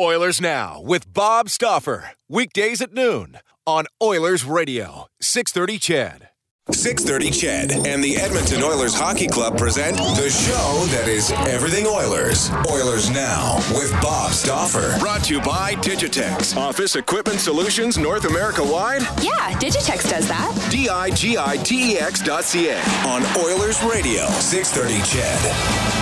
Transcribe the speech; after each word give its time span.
Oilers 0.00 0.40
Now 0.40 0.80
with 0.80 1.12
Bob 1.12 1.50
Stauffer. 1.50 2.12
Weekdays 2.28 2.80
at 2.80 2.94
noon 2.94 3.38
on 3.66 3.84
Oilers 4.02 4.44
Radio, 4.44 5.06
630 5.20 5.78
CHED. 5.78 6.28
630 6.70 7.30
CHED 7.30 7.86
and 7.86 8.02
the 8.02 8.16
Edmonton 8.16 8.62
Oilers 8.62 8.94
Hockey 8.94 9.26
Club 9.26 9.58
present 9.58 9.96
the 9.98 10.30
show 10.30 10.86
that 10.96 11.08
is 11.08 11.30
everything 11.32 11.86
Oilers. 11.86 12.50
Oilers 12.70 13.10
Now 13.10 13.56
with 13.74 13.92
Bob 14.00 14.32
Stauffer. 14.32 14.96
Brought 14.98 15.24
to 15.24 15.34
you 15.34 15.40
by 15.42 15.74
Digitex. 15.74 16.56
Office 16.56 16.96
Equipment 16.96 17.40
Solutions 17.40 17.98
North 17.98 18.24
America 18.24 18.62
wide? 18.64 19.02
Yeah, 19.22 19.52
Digitex 19.58 20.08
does 20.08 20.26
that. 20.28 20.68
D-I-G-I-T-E-X 20.70 22.22
dot 22.22 22.44
C-A. 22.44 22.78
On 23.06 23.22
Oilers 23.44 23.82
Radio, 23.84 24.24
630 24.28 25.02
CHED. 25.02 26.01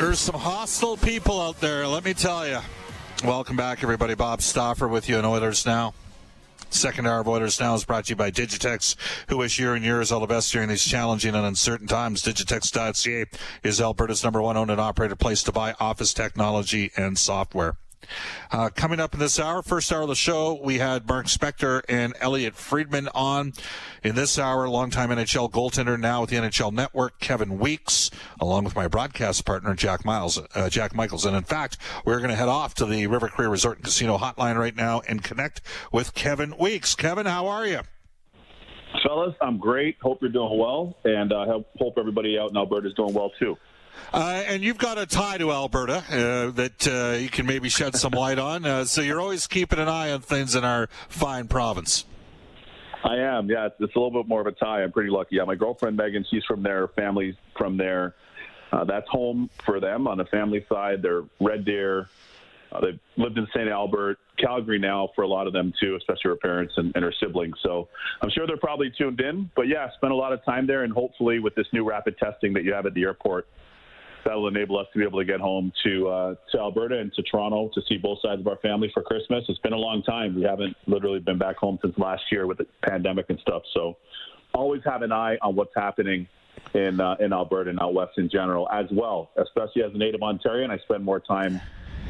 There's 0.00 0.18
some 0.18 0.40
hostile 0.40 0.96
people 0.96 1.38
out 1.42 1.60
there, 1.60 1.86
let 1.86 2.06
me 2.06 2.14
tell 2.14 2.48
you. 2.48 2.60
Welcome 3.22 3.54
back, 3.54 3.82
everybody. 3.82 4.14
Bob 4.14 4.40
Stauffer 4.40 4.88
with 4.88 5.10
you 5.10 5.18
on 5.18 5.26
Oilers 5.26 5.66
Now. 5.66 5.92
Second 6.70 7.06
hour 7.06 7.20
of 7.20 7.28
Oilers 7.28 7.60
Now 7.60 7.74
is 7.74 7.84
brought 7.84 8.06
to 8.06 8.12
you 8.12 8.16
by 8.16 8.30
Digitex, 8.30 8.96
who 9.28 9.36
wish 9.36 9.58
you 9.58 9.74
and 9.74 9.84
yours 9.84 10.10
all 10.10 10.20
the 10.20 10.26
best 10.26 10.50
during 10.52 10.70
these 10.70 10.86
challenging 10.86 11.34
and 11.34 11.44
uncertain 11.44 11.86
times. 11.86 12.22
Digitex.ca 12.22 13.26
is 13.62 13.78
Alberta's 13.78 14.24
number 14.24 14.40
one 14.40 14.56
owned 14.56 14.70
and 14.70 14.80
operated 14.80 15.18
place 15.18 15.42
to 15.42 15.52
buy 15.52 15.74
office 15.78 16.14
technology 16.14 16.90
and 16.96 17.18
software. 17.18 17.76
Uh, 18.50 18.68
coming 18.74 19.00
up 19.00 19.14
in 19.14 19.20
this 19.20 19.38
hour, 19.38 19.62
first 19.62 19.92
hour 19.92 20.02
of 20.02 20.08
the 20.08 20.14
show, 20.14 20.58
we 20.62 20.78
had 20.78 21.06
Mark 21.06 21.26
Spector 21.26 21.82
and 21.88 22.14
Elliot 22.20 22.54
Friedman 22.54 23.08
on. 23.14 23.52
In 24.02 24.14
this 24.14 24.38
hour, 24.38 24.68
longtime 24.68 25.10
NHL 25.10 25.50
goaltender, 25.50 25.98
now 25.98 26.22
with 26.22 26.30
the 26.30 26.36
NHL 26.36 26.72
Network, 26.72 27.20
Kevin 27.20 27.58
Weeks, 27.58 28.10
along 28.40 28.64
with 28.64 28.74
my 28.74 28.88
broadcast 28.88 29.44
partner, 29.44 29.74
Jack 29.74 30.04
Miles, 30.04 30.40
uh, 30.54 30.68
Jack 30.68 30.94
Michaels. 30.94 31.24
And 31.26 31.36
in 31.36 31.44
fact, 31.44 31.78
we're 32.04 32.18
going 32.18 32.30
to 32.30 32.36
head 32.36 32.48
off 32.48 32.74
to 32.74 32.86
the 32.86 33.06
River 33.06 33.28
Cree 33.28 33.46
Resort 33.46 33.76
and 33.76 33.84
Casino 33.84 34.18
hotline 34.18 34.56
right 34.56 34.74
now 34.74 35.00
and 35.06 35.22
connect 35.22 35.60
with 35.92 36.14
Kevin 36.14 36.56
Weeks. 36.58 36.94
Kevin, 36.94 37.26
how 37.26 37.46
are 37.46 37.66
you? 37.66 37.80
Fellas, 39.04 39.34
I'm 39.40 39.58
great. 39.58 39.96
Hope 40.02 40.18
you're 40.20 40.30
doing 40.30 40.58
well, 40.58 40.96
and 41.04 41.32
I 41.32 41.44
uh, 41.44 41.62
hope 41.78 41.94
everybody 41.96 42.38
out 42.38 42.50
in 42.50 42.56
Alberta 42.56 42.88
is 42.88 42.94
doing 42.94 43.14
well 43.14 43.30
too. 43.38 43.56
Uh, 44.12 44.42
and 44.46 44.62
you've 44.62 44.78
got 44.78 44.98
a 44.98 45.06
tie 45.06 45.38
to 45.38 45.52
Alberta 45.52 46.02
uh, 46.10 46.50
that 46.52 46.88
uh, 46.88 47.16
you 47.16 47.28
can 47.28 47.46
maybe 47.46 47.68
shed 47.68 47.94
some 47.94 48.12
light 48.12 48.38
on. 48.38 48.64
Uh, 48.64 48.84
so 48.84 49.00
you're 49.00 49.20
always 49.20 49.46
keeping 49.46 49.78
an 49.78 49.88
eye 49.88 50.10
on 50.10 50.20
things 50.20 50.54
in 50.54 50.64
our 50.64 50.88
fine 51.08 51.46
province. 51.48 52.04
I 53.04 53.16
am. 53.16 53.48
Yeah, 53.48 53.66
it's, 53.66 53.76
it's 53.80 53.94
a 53.94 53.98
little 53.98 54.22
bit 54.22 54.28
more 54.28 54.40
of 54.40 54.46
a 54.46 54.52
tie. 54.52 54.82
I'm 54.82 54.92
pretty 54.92 55.10
lucky. 55.10 55.36
Yeah, 55.36 55.44
my 55.44 55.54
girlfriend 55.54 55.96
Megan, 55.96 56.24
she's 56.30 56.44
from 56.44 56.62
there. 56.62 56.88
Family's 56.88 57.36
from 57.56 57.76
there. 57.76 58.14
Uh, 58.72 58.84
that's 58.84 59.08
home 59.08 59.50
for 59.64 59.80
them 59.80 60.06
on 60.06 60.18
the 60.18 60.24
family 60.26 60.64
side. 60.68 61.02
They're 61.02 61.24
Red 61.40 61.64
Deer. 61.64 62.08
Uh, 62.72 62.80
they've 62.80 63.00
lived 63.16 63.36
in 63.36 63.46
St. 63.48 63.68
Albert, 63.68 64.18
Calgary 64.38 64.78
now 64.78 65.08
for 65.14 65.22
a 65.22 65.28
lot 65.28 65.46
of 65.46 65.52
them 65.52 65.72
too, 65.80 65.96
especially 65.96 66.30
her 66.30 66.36
parents 66.36 66.74
and, 66.76 66.92
and 66.94 67.04
her 67.04 67.12
siblings. 67.20 67.56
So 67.62 67.88
I'm 68.22 68.30
sure 68.30 68.46
they're 68.46 68.56
probably 68.56 68.92
tuned 68.96 69.20
in. 69.20 69.50
But 69.56 69.66
yeah, 69.66 69.88
spent 69.96 70.12
a 70.12 70.16
lot 70.16 70.32
of 70.32 70.44
time 70.44 70.66
there, 70.66 70.84
and 70.84 70.92
hopefully 70.92 71.40
with 71.40 71.54
this 71.54 71.66
new 71.72 71.84
rapid 71.84 72.16
testing 72.18 72.52
that 72.54 72.64
you 72.64 72.72
have 72.72 72.86
at 72.86 72.94
the 72.94 73.02
airport, 73.02 73.48
that'll 74.24 74.48
enable 74.48 74.78
us 74.78 74.86
to 74.92 74.98
be 74.98 75.04
able 75.04 75.18
to 75.18 75.24
get 75.24 75.40
home 75.40 75.72
to 75.84 76.08
uh, 76.08 76.34
to 76.52 76.58
Alberta 76.58 76.98
and 76.98 77.12
to 77.14 77.22
Toronto 77.22 77.70
to 77.74 77.80
see 77.88 77.96
both 77.96 78.18
sides 78.22 78.40
of 78.40 78.46
our 78.46 78.56
family 78.58 78.90
for 78.92 79.02
Christmas. 79.02 79.44
It's 79.48 79.58
been 79.60 79.72
a 79.72 79.78
long 79.78 80.02
time. 80.02 80.34
We 80.34 80.42
haven't 80.42 80.76
literally 80.86 81.20
been 81.20 81.38
back 81.38 81.56
home 81.56 81.78
since 81.82 81.96
last 81.98 82.22
year 82.30 82.46
with 82.46 82.58
the 82.58 82.66
pandemic 82.86 83.26
and 83.28 83.38
stuff. 83.40 83.62
So 83.74 83.96
always 84.54 84.82
have 84.84 85.02
an 85.02 85.12
eye 85.12 85.36
on 85.42 85.56
what's 85.56 85.74
happening 85.74 86.26
in 86.74 87.00
uh, 87.00 87.16
in 87.20 87.32
Alberta 87.32 87.70
and 87.70 87.80
out 87.80 87.94
west 87.94 88.18
in 88.18 88.28
general 88.28 88.68
as 88.70 88.86
well. 88.92 89.30
Especially 89.36 89.82
as 89.82 89.92
a 89.94 89.98
native 89.98 90.20
Ontarian, 90.20 90.70
I 90.70 90.78
spend 90.78 91.04
more 91.04 91.20
time 91.20 91.60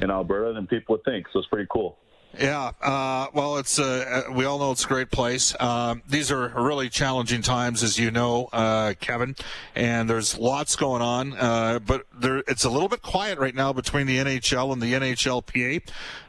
in 0.00 0.10
Alberta 0.10 0.53
than 0.53 0.66
people 0.66 0.97
would 0.97 1.04
think. 1.04 1.27
So 1.32 1.38
it's 1.38 1.48
pretty 1.48 1.69
cool. 1.71 1.98
Yeah, 2.39 2.71
uh, 2.81 3.27
well, 3.35 3.57
it's 3.57 3.81
uh, 3.81 4.23
we 4.33 4.45
all 4.45 4.61
know 4.61 4.71
it's 4.71 4.85
a 4.85 4.89
great 4.89 5.11
place. 5.11 5.55
Um, 5.59 6.03
these 6.09 6.31
are 6.31 6.49
really 6.55 6.89
challenging 6.89 7.43
times, 7.43 7.83
as 7.83 7.99
you 7.99 8.13
know, 8.13 8.49
uh, 8.53 8.95
Kevin, 9.01 9.35
and 9.75 10.09
there's 10.09 10.39
lots 10.39 10.77
going 10.77 11.03
on. 11.03 11.33
Uh, 11.33 11.81
but 11.81 12.07
there, 12.17 12.39
it's 12.47 12.65
a 12.65 12.71
little 12.71 12.89
bit 12.89 13.03
quiet 13.03 13.39
right 13.41 13.55
now 13.55 13.73
between 13.73 14.07
the 14.07 14.19
NHL 14.19 14.73
and 14.73 14.81
the 14.81 14.93
NHLPA. 14.93 15.83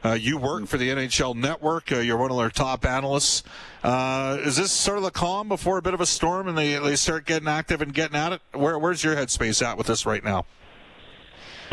Uh, 0.04 0.12
you 0.14 0.38
work 0.38 0.66
for 0.66 0.76
the 0.76 0.88
NHL 0.88 1.36
Network. 1.36 1.92
Uh, 1.92 1.98
you're 1.98 2.18
one 2.18 2.32
of 2.32 2.36
their 2.36 2.50
top 2.50 2.84
analysts. 2.84 3.44
is 3.84 4.56
this 4.56 4.72
sort 4.72 4.98
of 4.98 5.04
the 5.04 5.12
calm 5.12 5.46
before 5.46 5.78
a 5.78 5.82
bit 5.82 5.94
of 5.94 6.00
a 6.00 6.06
storm, 6.06 6.48
and 6.48 6.58
they 6.58 6.78
they 6.78 6.96
start 6.96 7.26
getting 7.26 7.48
active 7.48 7.80
and 7.80 7.94
getting 7.94 8.16
at 8.16 8.32
it? 8.32 8.42
Where, 8.52 8.76
where's 8.76 9.04
your 9.04 9.14
headspace 9.14 9.64
at 9.64 9.78
with 9.78 9.86
this 9.86 10.04
right 10.04 10.24
now? 10.24 10.46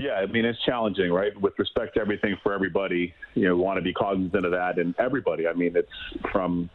Yeah, 0.01 0.13
I 0.13 0.25
mean 0.27 0.45
it's 0.45 0.59
challenging, 0.65 1.11
right? 1.11 1.39
With 1.39 1.53
respect 1.57 1.95
to 1.95 2.01
everything 2.01 2.37
for 2.41 2.53
everybody, 2.53 3.13
you 3.35 3.45
know, 3.45 3.57
want 3.57 3.77
to 3.77 3.81
be 3.81 3.93
cognizant 3.93 4.45
of 4.45 4.51
that, 4.51 4.79
and 4.79 4.95
everybody. 4.97 5.47
I 5.47 5.53
mean, 5.53 5.75
it's 5.75 5.89
from 6.31 6.69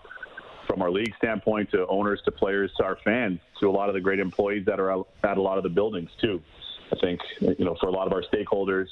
from 0.69 0.83
our 0.83 0.91
league 0.91 1.13
standpoint 1.19 1.71
to 1.71 1.87
owners 1.89 2.21
to 2.25 2.33
players 2.33 2.71
to 2.79 2.85
our 2.85 2.99
fans 3.05 3.39
to 3.61 3.69
a 3.69 3.71
lot 3.71 3.89
of 3.89 3.95
the 3.95 4.01
great 4.01 4.19
employees 4.19 4.65
that 4.67 4.81
are 4.81 4.91
at 5.23 5.39
a 5.39 5.41
lot 5.41 5.59
of 5.59 5.65
the 5.65 5.71
buildings 5.71 6.11
too. 6.21 6.41
I 6.93 6.97
think 7.01 7.21
you 7.41 7.65
know 7.65 7.77
for 7.81 7.89
a 7.89 7.93
lot 7.93 8.07
of 8.07 8.13
our 8.13 8.23
stakeholders, 8.23 8.87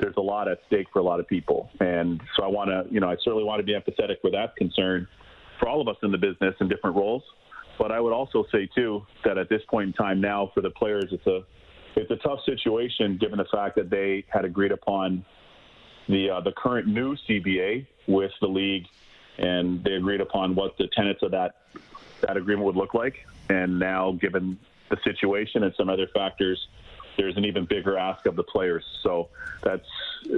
there's 0.00 0.16
a 0.16 0.22
lot 0.22 0.48
at 0.48 0.58
stake 0.66 0.86
for 0.92 1.00
a 1.00 1.04
lot 1.04 1.20
of 1.20 1.26
people, 1.26 1.70
and 1.80 2.20
so 2.36 2.44
I 2.44 2.48
want 2.48 2.70
to, 2.70 2.92
you 2.92 3.00
know, 3.00 3.08
I 3.08 3.16
certainly 3.24 3.44
want 3.44 3.60
to 3.60 3.64
be 3.64 3.72
empathetic 3.72 4.16
where 4.20 4.32
that's 4.32 4.56
concerned 4.56 5.06
for 5.58 5.68
all 5.68 5.80
of 5.80 5.88
us 5.88 5.96
in 6.02 6.12
the 6.12 6.18
business 6.18 6.54
in 6.60 6.68
different 6.68 6.96
roles. 6.96 7.22
But 7.78 7.90
I 7.90 8.00
would 8.00 8.12
also 8.12 8.44
say 8.52 8.68
too 8.74 9.04
that 9.24 9.38
at 9.38 9.48
this 9.48 9.62
point 9.68 9.88
in 9.88 9.92
time 9.92 10.20
now 10.20 10.50
for 10.54 10.60
the 10.60 10.70
players, 10.70 11.06
it's 11.10 11.26
a 11.26 11.40
it's 11.96 12.10
a 12.10 12.16
tough 12.16 12.40
situation 12.44 13.16
given 13.18 13.38
the 13.38 13.44
fact 13.44 13.76
that 13.76 13.90
they 13.90 14.24
had 14.28 14.44
agreed 14.44 14.72
upon 14.72 15.24
the 16.08 16.30
uh, 16.30 16.40
the 16.40 16.52
current 16.52 16.86
new 16.86 17.16
CBA 17.28 17.86
with 18.06 18.32
the 18.40 18.48
league, 18.48 18.86
and 19.38 19.82
they 19.84 19.92
agreed 19.92 20.20
upon 20.20 20.54
what 20.54 20.76
the 20.78 20.88
tenets 20.88 21.22
of 21.22 21.30
that 21.32 21.56
that 22.20 22.36
agreement 22.36 22.66
would 22.66 22.76
look 22.76 22.94
like. 22.94 23.26
And 23.48 23.78
now, 23.78 24.12
given 24.12 24.58
the 24.88 24.96
situation 25.04 25.64
and 25.64 25.74
some 25.76 25.88
other 25.88 26.06
factors, 26.14 26.68
there's 27.16 27.36
an 27.36 27.44
even 27.44 27.64
bigger 27.64 27.96
ask 27.98 28.26
of 28.26 28.36
the 28.36 28.42
players. 28.42 28.84
So 29.02 29.28
that's 29.62 29.86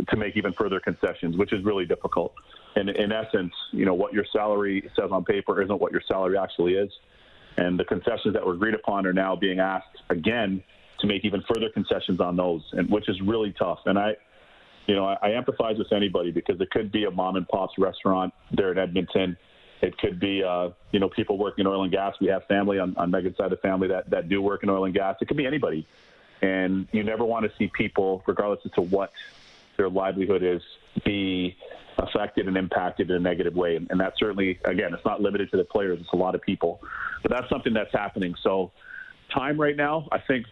to 0.08 0.16
make 0.16 0.36
even 0.36 0.52
further 0.52 0.80
concessions, 0.80 1.36
which 1.36 1.52
is 1.52 1.64
really 1.64 1.86
difficult. 1.86 2.34
And 2.76 2.90
in 2.90 3.12
essence, 3.12 3.52
you 3.72 3.84
know 3.84 3.94
what 3.94 4.12
your 4.12 4.24
salary 4.32 4.90
says 4.96 5.10
on 5.12 5.24
paper 5.24 5.62
isn't 5.62 5.80
what 5.80 5.92
your 5.92 6.02
salary 6.06 6.36
actually 6.36 6.74
is. 6.74 6.90
And 7.56 7.78
the 7.78 7.84
concessions 7.84 8.34
that 8.34 8.44
were 8.44 8.54
agreed 8.54 8.74
upon 8.74 9.06
are 9.06 9.12
now 9.12 9.36
being 9.36 9.60
asked 9.60 10.02
again 10.10 10.62
to 11.06 11.12
make 11.12 11.24
even 11.24 11.42
further 11.42 11.68
concessions 11.70 12.20
on 12.20 12.36
those, 12.36 12.62
and 12.72 12.90
which 12.90 13.08
is 13.08 13.20
really 13.20 13.52
tough. 13.58 13.80
And 13.86 13.98
I, 13.98 14.16
you 14.86 14.94
know, 14.94 15.06
I, 15.06 15.16
I 15.22 15.28
empathize 15.30 15.78
with 15.78 15.92
anybody 15.92 16.30
because 16.30 16.60
it 16.60 16.70
could 16.70 16.90
be 16.90 17.04
a 17.04 17.10
mom 17.10 17.36
and 17.36 17.46
pop's 17.48 17.74
restaurant 17.78 18.32
there 18.52 18.72
in 18.72 18.78
Edmonton. 18.78 19.36
It 19.82 19.98
could 19.98 20.18
be, 20.18 20.42
uh, 20.42 20.70
you 20.92 21.00
know, 21.00 21.08
people 21.08 21.36
working 21.36 21.62
in 21.62 21.66
oil 21.66 21.82
and 21.82 21.92
gas. 21.92 22.14
We 22.20 22.28
have 22.28 22.44
family 22.46 22.78
on, 22.78 22.96
on 22.96 23.10
Megan's 23.10 23.36
side 23.36 23.46
of 23.46 23.50
the 23.50 23.56
family 23.58 23.88
that, 23.88 24.08
that 24.10 24.28
do 24.28 24.40
work 24.40 24.62
in 24.62 24.70
oil 24.70 24.84
and 24.84 24.94
gas. 24.94 25.16
It 25.20 25.28
could 25.28 25.36
be 25.36 25.46
anybody. 25.46 25.86
And 26.40 26.88
you 26.92 27.02
never 27.02 27.24
want 27.24 27.44
to 27.44 27.56
see 27.58 27.70
people, 27.74 28.22
regardless 28.26 28.60
as 28.64 28.72
to 28.72 28.80
what 28.80 29.12
their 29.76 29.90
livelihood 29.90 30.42
is 30.42 30.62
be 31.04 31.56
affected 31.98 32.48
and 32.48 32.56
impacted 32.56 33.10
in 33.10 33.16
a 33.16 33.20
negative 33.20 33.54
way. 33.54 33.76
And, 33.76 33.88
and 33.90 34.00
that 34.00 34.14
certainly, 34.18 34.58
again, 34.64 34.94
it's 34.94 35.04
not 35.04 35.20
limited 35.20 35.50
to 35.50 35.56
the 35.56 35.64
players; 35.64 36.00
it's 36.00 36.12
a 36.12 36.16
lot 36.16 36.34
of 36.34 36.42
people. 36.42 36.80
But 37.22 37.30
that's 37.30 37.48
something 37.48 37.72
that's 37.72 37.92
happening. 37.92 38.34
So, 38.42 38.72
time 39.32 39.60
right 39.60 39.76
now, 39.76 40.08
I 40.12 40.18
think 40.18 40.46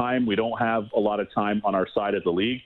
time 0.00 0.26
we 0.26 0.36
don't 0.36 0.58
have 0.58 0.84
a 0.96 1.00
lot 1.00 1.20
of 1.20 1.32
time 1.34 1.60
on 1.64 1.74
our 1.74 1.86
side 1.94 2.14
of 2.14 2.24
the 2.24 2.30
league. 2.30 2.60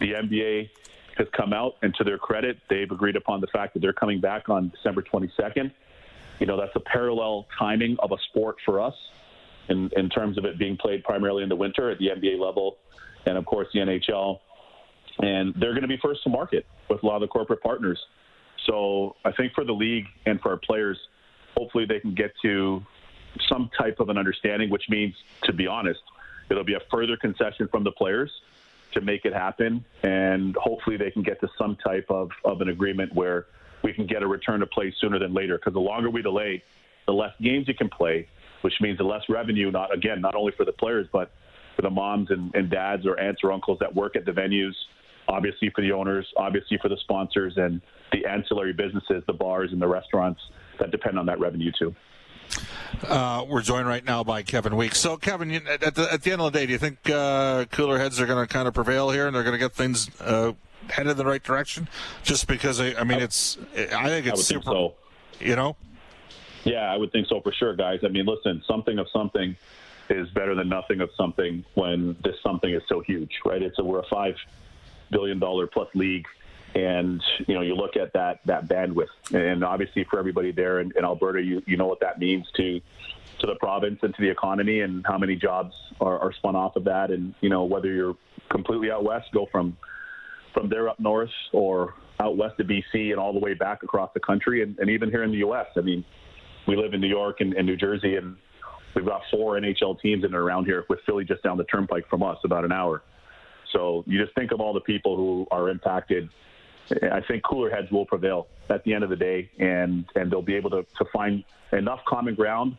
The 0.00 0.12
NBA 0.12 0.70
has 1.16 1.26
come 1.36 1.52
out, 1.52 1.76
and 1.82 1.94
to 1.96 2.04
their 2.04 2.18
credit, 2.18 2.58
they've 2.70 2.90
agreed 2.90 3.16
upon 3.16 3.40
the 3.40 3.46
fact 3.48 3.74
that 3.74 3.80
they're 3.80 3.92
coming 3.92 4.20
back 4.20 4.48
on 4.48 4.70
December 4.70 5.02
22nd. 5.02 5.70
You 6.38 6.46
know, 6.46 6.56
that's 6.56 6.74
a 6.74 6.80
parallel 6.80 7.46
timing 7.58 7.96
of 7.98 8.12
a 8.12 8.16
sport 8.30 8.56
for 8.64 8.80
us 8.80 8.94
in, 9.68 9.90
in 9.96 10.08
terms 10.08 10.38
of 10.38 10.44
it 10.46 10.58
being 10.58 10.76
played 10.78 11.04
primarily 11.04 11.42
in 11.42 11.48
the 11.48 11.56
winter 11.56 11.90
at 11.90 11.98
the 11.98 12.08
NBA 12.08 12.38
level 12.40 12.78
and, 13.26 13.36
of 13.36 13.44
course, 13.44 13.68
the 13.74 13.80
NHL. 13.80 14.38
And 15.18 15.54
they're 15.60 15.72
going 15.72 15.82
to 15.82 15.88
be 15.88 15.98
first 16.02 16.22
to 16.24 16.30
market 16.30 16.64
with 16.88 17.02
a 17.02 17.06
lot 17.06 17.16
of 17.16 17.20
the 17.20 17.28
corporate 17.28 17.62
partners. 17.62 17.98
So 18.66 19.16
I 19.24 19.32
think 19.32 19.52
for 19.52 19.64
the 19.64 19.72
league 19.72 20.06
and 20.24 20.40
for 20.40 20.52
our 20.52 20.56
players, 20.56 20.98
hopefully 21.56 21.84
they 21.86 22.00
can 22.00 22.14
get 22.14 22.32
to 22.42 22.82
some 23.48 23.70
type 23.78 24.00
of 24.00 24.08
an 24.08 24.16
understanding, 24.16 24.70
which 24.70 24.84
means, 24.88 25.14
to 25.44 25.52
be 25.52 25.66
honest, 25.66 26.00
it'll 26.50 26.64
be 26.64 26.74
a 26.74 26.82
further 26.90 27.16
concession 27.16 27.68
from 27.68 27.84
the 27.84 27.92
players 27.92 28.30
to 28.92 29.00
make 29.00 29.24
it 29.24 29.32
happen. 29.32 29.84
And 30.02 30.56
hopefully 30.56 30.96
they 30.96 31.10
can 31.10 31.22
get 31.22 31.40
to 31.40 31.48
some 31.56 31.76
type 31.76 32.06
of, 32.08 32.30
of 32.44 32.60
an 32.60 32.68
agreement 32.68 33.14
where 33.14 33.46
we 33.82 33.92
can 33.92 34.06
get 34.06 34.22
a 34.22 34.26
return 34.26 34.60
to 34.60 34.66
play 34.66 34.92
sooner 35.00 35.18
than 35.18 35.32
later. 35.32 35.56
Because 35.56 35.74
the 35.74 35.80
longer 35.80 36.10
we 36.10 36.22
delay, 36.22 36.62
the 37.06 37.12
less 37.12 37.32
games 37.40 37.68
you 37.68 37.74
can 37.74 37.88
play, 37.88 38.28
which 38.62 38.74
means 38.80 38.98
the 38.98 39.04
less 39.04 39.22
revenue, 39.28 39.70
not 39.70 39.94
again, 39.94 40.20
not 40.20 40.34
only 40.34 40.52
for 40.56 40.64
the 40.64 40.72
players, 40.72 41.06
but 41.12 41.32
for 41.76 41.82
the 41.82 41.90
moms 41.90 42.30
and, 42.30 42.54
and 42.54 42.70
dads 42.70 43.06
or 43.06 43.18
aunts 43.18 43.42
or 43.42 43.52
uncles 43.52 43.78
that 43.80 43.94
work 43.94 44.16
at 44.16 44.24
the 44.24 44.32
venues, 44.32 44.74
obviously 45.28 45.70
for 45.74 45.80
the 45.80 45.92
owners, 45.92 46.26
obviously 46.36 46.78
for 46.82 46.88
the 46.88 46.96
sponsors 46.98 47.54
and 47.56 47.80
the 48.12 48.26
ancillary 48.26 48.72
businesses, 48.72 49.22
the 49.26 49.32
bars 49.32 49.72
and 49.72 49.80
the 49.80 49.86
restaurants 49.86 50.40
that 50.78 50.90
depend 50.90 51.18
on 51.18 51.26
that 51.26 51.38
revenue 51.38 51.70
too. 51.78 51.94
Uh, 53.06 53.44
we're 53.48 53.62
joined 53.62 53.86
right 53.86 54.04
now 54.04 54.22
by 54.22 54.42
Kevin 54.42 54.76
Weeks. 54.76 54.98
So, 54.98 55.16
Kevin, 55.16 55.50
you, 55.50 55.60
at, 55.68 55.94
the, 55.94 56.12
at, 56.12 56.22
the, 56.22 56.32
end 56.32 56.42
of 56.42 56.52
the 56.52 56.58
day, 56.58 56.66
do 56.66 56.72
you 56.72 56.78
think 56.78 56.98
uh, 57.08 57.64
cooler 57.66 57.98
heads 57.98 58.20
are 58.20 58.26
going 58.26 58.46
to 58.46 58.52
kind 58.52 58.68
of 58.68 58.74
prevail 58.74 59.10
here, 59.10 59.26
and 59.26 59.34
they're 59.34 59.42
going 59.42 59.54
to 59.54 59.58
get 59.58 59.72
things 59.72 60.10
uh, 60.20 60.52
headed 60.88 61.12
in 61.12 61.16
the 61.16 61.24
right 61.24 61.42
direction? 61.42 61.88
Just 62.22 62.46
because 62.46 62.80
I, 62.80 62.94
I 62.94 63.04
mean, 63.04 63.20
it's 63.20 63.56
I 63.74 64.08
think 64.08 64.26
it's 64.26 64.40
I 64.40 64.42
super. 64.42 64.70
so. 64.70 64.94
You 65.40 65.56
know. 65.56 65.76
Yeah, 66.64 66.92
I 66.92 66.96
would 66.96 67.10
think 67.12 67.26
so 67.28 67.40
for 67.40 67.52
sure, 67.52 67.74
guys. 67.74 68.00
I 68.04 68.08
mean, 68.08 68.26
listen, 68.26 68.62
something 68.66 68.98
of 68.98 69.06
something 69.10 69.56
is 70.10 70.28
better 70.30 70.54
than 70.54 70.68
nothing 70.68 71.00
of 71.00 71.08
something 71.16 71.64
when 71.74 72.16
this 72.22 72.36
something 72.42 72.70
is 72.70 72.82
so 72.88 73.00
huge, 73.00 73.30
right? 73.46 73.62
It's 73.62 73.78
a 73.78 73.84
we're 73.84 74.00
a 74.00 74.08
five 74.08 74.34
billion 75.10 75.38
dollar 75.38 75.66
plus 75.66 75.88
league 75.94 76.26
and 76.74 77.22
you 77.46 77.54
know 77.54 77.60
you 77.60 77.74
look 77.74 77.96
at 77.96 78.12
that 78.12 78.40
that 78.46 78.68
bandwidth. 78.68 79.08
And 79.32 79.64
obviously 79.64 80.04
for 80.04 80.18
everybody 80.18 80.52
there 80.52 80.80
in, 80.80 80.92
in, 80.96 81.04
Alberta 81.04 81.42
you 81.42 81.62
you 81.66 81.76
know 81.76 81.86
what 81.86 82.00
that 82.00 82.18
means 82.18 82.46
to 82.56 82.80
to 83.40 83.46
the 83.46 83.56
province 83.56 83.98
and 84.02 84.14
to 84.14 84.22
the 84.22 84.30
economy 84.30 84.80
and 84.80 85.04
how 85.06 85.16
many 85.18 85.34
jobs 85.34 85.74
are, 86.00 86.18
are 86.18 86.32
spun 86.32 86.56
off 86.56 86.76
of 86.76 86.84
that. 86.84 87.10
And 87.10 87.34
you 87.40 87.48
know 87.48 87.64
whether 87.64 87.92
you're 87.92 88.16
completely 88.50 88.90
out 88.90 89.04
west 89.04 89.28
go 89.32 89.46
from 89.50 89.76
from 90.54 90.68
there 90.68 90.88
up 90.88 90.98
north 90.98 91.30
or 91.52 91.94
out 92.20 92.36
west 92.36 92.56
to 92.58 92.64
BC 92.64 93.10
and 93.10 93.18
all 93.18 93.32
the 93.32 93.38
way 93.38 93.54
back 93.54 93.82
across 93.82 94.10
the 94.14 94.20
country 94.20 94.62
and, 94.62 94.78
and 94.78 94.90
even 94.90 95.10
here 95.10 95.22
in 95.22 95.30
the 95.30 95.38
US 95.38 95.66
I 95.76 95.80
mean 95.80 96.04
we 96.66 96.76
live 96.76 96.94
in 96.94 97.00
New 97.00 97.08
York 97.08 97.40
and, 97.40 97.54
and 97.54 97.66
New 97.66 97.76
Jersey 97.76 98.16
and 98.16 98.36
we've 98.94 99.06
got 99.06 99.22
four 99.30 99.58
NHL 99.60 100.00
teams 100.00 100.24
in 100.24 100.26
and 100.26 100.34
around 100.34 100.66
here 100.66 100.84
with 100.88 101.00
Philly 101.06 101.24
just 101.24 101.42
down 101.42 101.56
the 101.56 101.64
turnpike 101.64 102.08
from 102.08 102.22
us 102.22 102.38
about 102.44 102.64
an 102.64 102.72
hour. 102.72 103.02
So 103.72 104.04
you 104.06 104.20
just 104.20 104.34
think 104.34 104.52
of 104.52 104.60
all 104.60 104.72
the 104.72 104.80
people 104.80 105.16
who 105.16 105.46
are 105.50 105.68
impacted 105.68 106.28
I 106.90 107.20
think 107.20 107.44
cooler 107.44 107.70
heads 107.70 107.90
will 107.90 108.06
prevail 108.06 108.48
at 108.68 108.84
the 108.84 108.94
end 108.94 109.04
of 109.04 109.10
the 109.10 109.16
day, 109.16 109.50
and 109.58 110.04
and 110.14 110.30
they'll 110.30 110.42
be 110.42 110.54
able 110.54 110.70
to, 110.70 110.84
to 110.98 111.04
find 111.12 111.44
enough 111.72 112.00
common 112.06 112.34
ground 112.34 112.76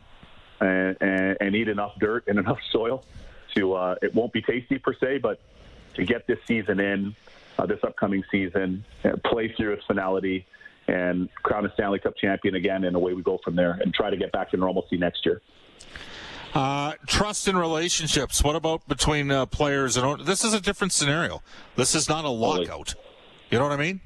and, 0.59 0.97
and, 1.01 1.37
and 1.39 1.55
eat 1.55 1.67
enough 1.67 1.93
dirt 1.99 2.25
and 2.27 2.37
enough 2.43 2.59
soil 2.71 3.03
to 3.55 3.73
uh, 3.73 3.95
it 4.01 4.13
won't 4.13 4.33
be 4.33 4.41
tasty 4.41 4.77
per 4.77 4.93
se, 4.93 5.19
but 5.19 5.39
to 5.95 6.05
get 6.05 6.25
this 6.27 6.39
season 6.47 6.79
in, 6.79 7.15
uh, 7.59 7.65
this 7.65 7.79
upcoming 7.83 8.23
season, 8.31 8.83
uh, 9.03 9.11
play 9.25 9.53
through 9.53 9.73
its 9.73 9.85
finality, 9.85 10.45
and 10.87 11.29
crown 11.43 11.65
a 11.65 11.73
Stanley 11.73 11.99
Cup 11.99 12.15
champion 12.17 12.55
again, 12.55 12.83
and 12.85 12.95
away 12.95 13.13
we 13.13 13.21
go 13.21 13.39
from 13.43 13.55
there, 13.55 13.77
and 13.81 13.93
try 13.93 14.09
to 14.09 14.17
get 14.17 14.31
back 14.31 14.51
to 14.51 14.57
normalcy 14.57 14.97
next 14.97 15.25
year. 15.25 15.41
Uh, 16.53 16.93
trust 17.07 17.47
in 17.47 17.57
relationships. 17.57 18.43
What 18.43 18.55
about 18.55 18.85
between 18.87 19.31
uh, 19.31 19.45
players 19.45 19.95
and? 19.95 20.25
This 20.25 20.43
is 20.43 20.53
a 20.53 20.59
different 20.59 20.91
scenario. 20.91 21.41
This 21.75 21.95
is 21.95 22.09
not 22.09 22.25
a 22.25 22.29
lockout. 22.29 22.95
You 23.51 23.59
know 23.59 23.65
what 23.65 23.73
I 23.73 23.77
mean? 23.77 23.99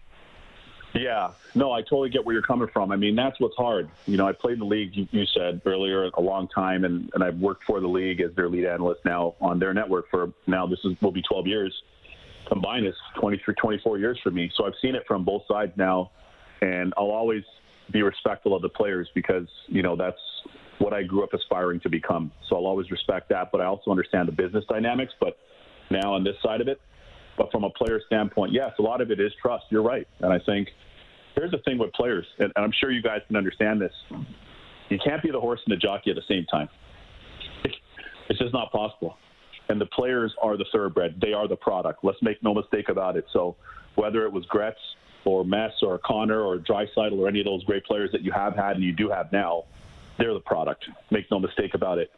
Yeah, 0.96 1.32
no, 1.54 1.72
I 1.74 1.82
totally 1.82 2.10
get 2.10 2.26
where 2.26 2.34
you're 2.34 2.42
coming 2.42 2.70
from. 2.72 2.92
I 2.92 2.96
mean, 2.96 3.16
that's 3.16 3.40
what's 3.40 3.56
hard. 3.58 3.90
You 4.08 4.16
know, 4.16 4.28
I 4.28 4.32
played 4.32 4.54
in 4.54 4.60
the 4.60 4.66
league, 4.66 4.96
you, 4.96 5.08
you 5.12 5.26
said 5.26 5.62
earlier, 5.66 6.10
a 6.14 6.22
long 6.22 6.48
time, 6.48 6.86
and, 6.86 7.10
and 7.14 7.24
I've 7.24 7.38
worked 7.38 7.66
for 7.66 7.82
the 7.82 7.88
league 7.88 8.22
as 8.22 8.34
their 8.36 8.50
lead 8.50 8.66
analyst 8.66 9.02
now 9.04 9.36
on 9.42 9.60
their 9.60 9.74
network 9.74 10.10
for 10.10 10.32
now, 10.48 10.66
this 10.66 10.80
is 10.86 11.00
will 11.02 11.12
be 11.12 11.22
12 11.22 11.48
years. 11.48 11.74
Combined 12.48 12.88
is 12.88 12.96
23, 13.20 13.56
24 13.56 14.00
years 14.00 14.20
for 14.24 14.32
me. 14.32 14.50
So 14.56 14.66
I've 14.66 14.74
seen 14.82 14.96
it 14.96 15.04
from 15.06 15.26
both 15.26 15.44
sides 15.52 15.74
now, 15.76 16.12
and 16.62 16.94
I'll 16.98 17.12
always 17.12 17.44
be 17.92 18.02
respectful 18.02 18.56
of 18.56 18.62
the 18.62 18.70
players 18.70 19.10
because, 19.14 19.48
you 19.68 19.84
know, 19.84 19.96
that's 19.98 20.18
what 20.80 20.94
I 20.94 21.04
grew 21.04 21.24
up 21.24 21.34
aspiring 21.34 21.82
to 21.82 21.90
become. 21.90 22.32
So 22.48 22.56
I'll 22.56 22.68
always 22.68 22.90
respect 22.90 23.30
that, 23.30 23.52
but 23.52 23.60
I 23.60 23.66
also 23.66 23.92
understand 23.92 24.28
the 24.30 24.32
business 24.32 24.64
dynamics. 24.70 25.14
But 25.20 25.38
now 25.92 26.14
on 26.14 26.24
this 26.24 26.36
side 26.42 26.62
of 26.62 26.68
it, 26.68 26.80
but 27.38 27.52
from 27.52 27.64
a 27.64 27.70
player 27.70 28.02
standpoint, 28.06 28.52
yes, 28.52 28.74
a 28.80 28.82
lot 28.82 29.02
of 29.02 29.12
it 29.12 29.20
is 29.20 29.32
trust. 29.42 29.66
You're 29.70 29.82
right. 29.82 30.08
And 30.20 30.32
I 30.32 30.40
think 30.40 30.70
here's 31.36 31.52
the 31.52 31.60
thing 31.60 31.78
with 31.78 31.94
players, 31.94 32.26
and 32.40 32.52
I'm 32.56 32.72
sure 32.72 32.92
you 32.92 33.02
guys 33.02 33.22
can 33.28 33.36
understand 33.36 33.82
this. 33.82 33.94
You 34.90 35.00
can't 35.04 35.22
be 35.22 35.32
the 35.32 35.40
horse 35.40 35.60
and 35.66 35.74
the 35.74 35.78
jockey 35.78 36.12
at 36.12 36.16
the 36.16 36.24
same 36.28 36.46
time. 36.46 36.70
It's 38.28 38.40
just 38.40 38.54
not 38.54 38.72
possible. 38.72 39.18
And 39.70 39.80
the 39.80 39.86
players 39.86 40.34
are 40.42 40.58
the 40.58 40.66
thoroughbred. 40.72 41.22
They 41.22 41.34
are 41.34 41.48
the 41.48 41.56
product. 41.56 42.04
Let's 42.04 42.20
make 42.24 42.42
no 42.42 42.56
mistake 42.56 42.90
about 42.90 43.18
it. 43.18 43.26
So 43.32 43.56
whether 43.94 44.26
it 44.26 44.32
was 44.32 44.48
Gretz 44.48 44.80
or 45.26 45.46
Mess 45.46 45.74
or 45.84 46.00
Connor 46.00 46.42
or 46.42 46.58
Draisaitl 46.58 47.20
or 47.20 47.28
any 47.28 47.40
of 47.40 47.46
those 47.46 47.64
great 47.66 47.86
players 47.86 48.12
that 48.14 48.22
you 48.22 48.32
have 48.32 48.56
had 48.56 48.78
and 48.78 48.84
you 48.84 48.94
do 48.94 49.10
have 49.10 49.32
now, 49.32 49.66
they're 50.18 50.34
the 50.34 50.40
product. 50.40 50.86
Make 51.12 51.30
no 51.30 51.40
mistake 51.40 51.76
about 51.76 52.00
it. 52.00 52.12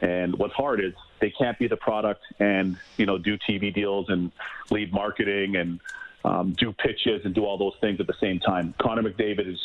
And 0.00 0.38
what's 0.38 0.54
hard 0.54 0.84
is 0.84 0.92
they 1.20 1.30
can't 1.30 1.58
be 1.58 1.68
the 1.68 1.76
product 1.76 2.22
and 2.38 2.76
you 2.96 3.06
know 3.06 3.18
do 3.18 3.38
TV 3.38 3.72
deals 3.72 4.08
and 4.08 4.30
lead 4.70 4.92
marketing 4.92 5.56
and 5.56 5.80
um, 6.24 6.52
do 6.52 6.72
pitches 6.72 7.24
and 7.24 7.34
do 7.34 7.44
all 7.44 7.56
those 7.56 7.74
things 7.80 8.00
at 8.00 8.06
the 8.06 8.16
same 8.20 8.40
time. 8.40 8.74
Connor 8.78 9.02
McDavid 9.02 9.50
is 9.50 9.60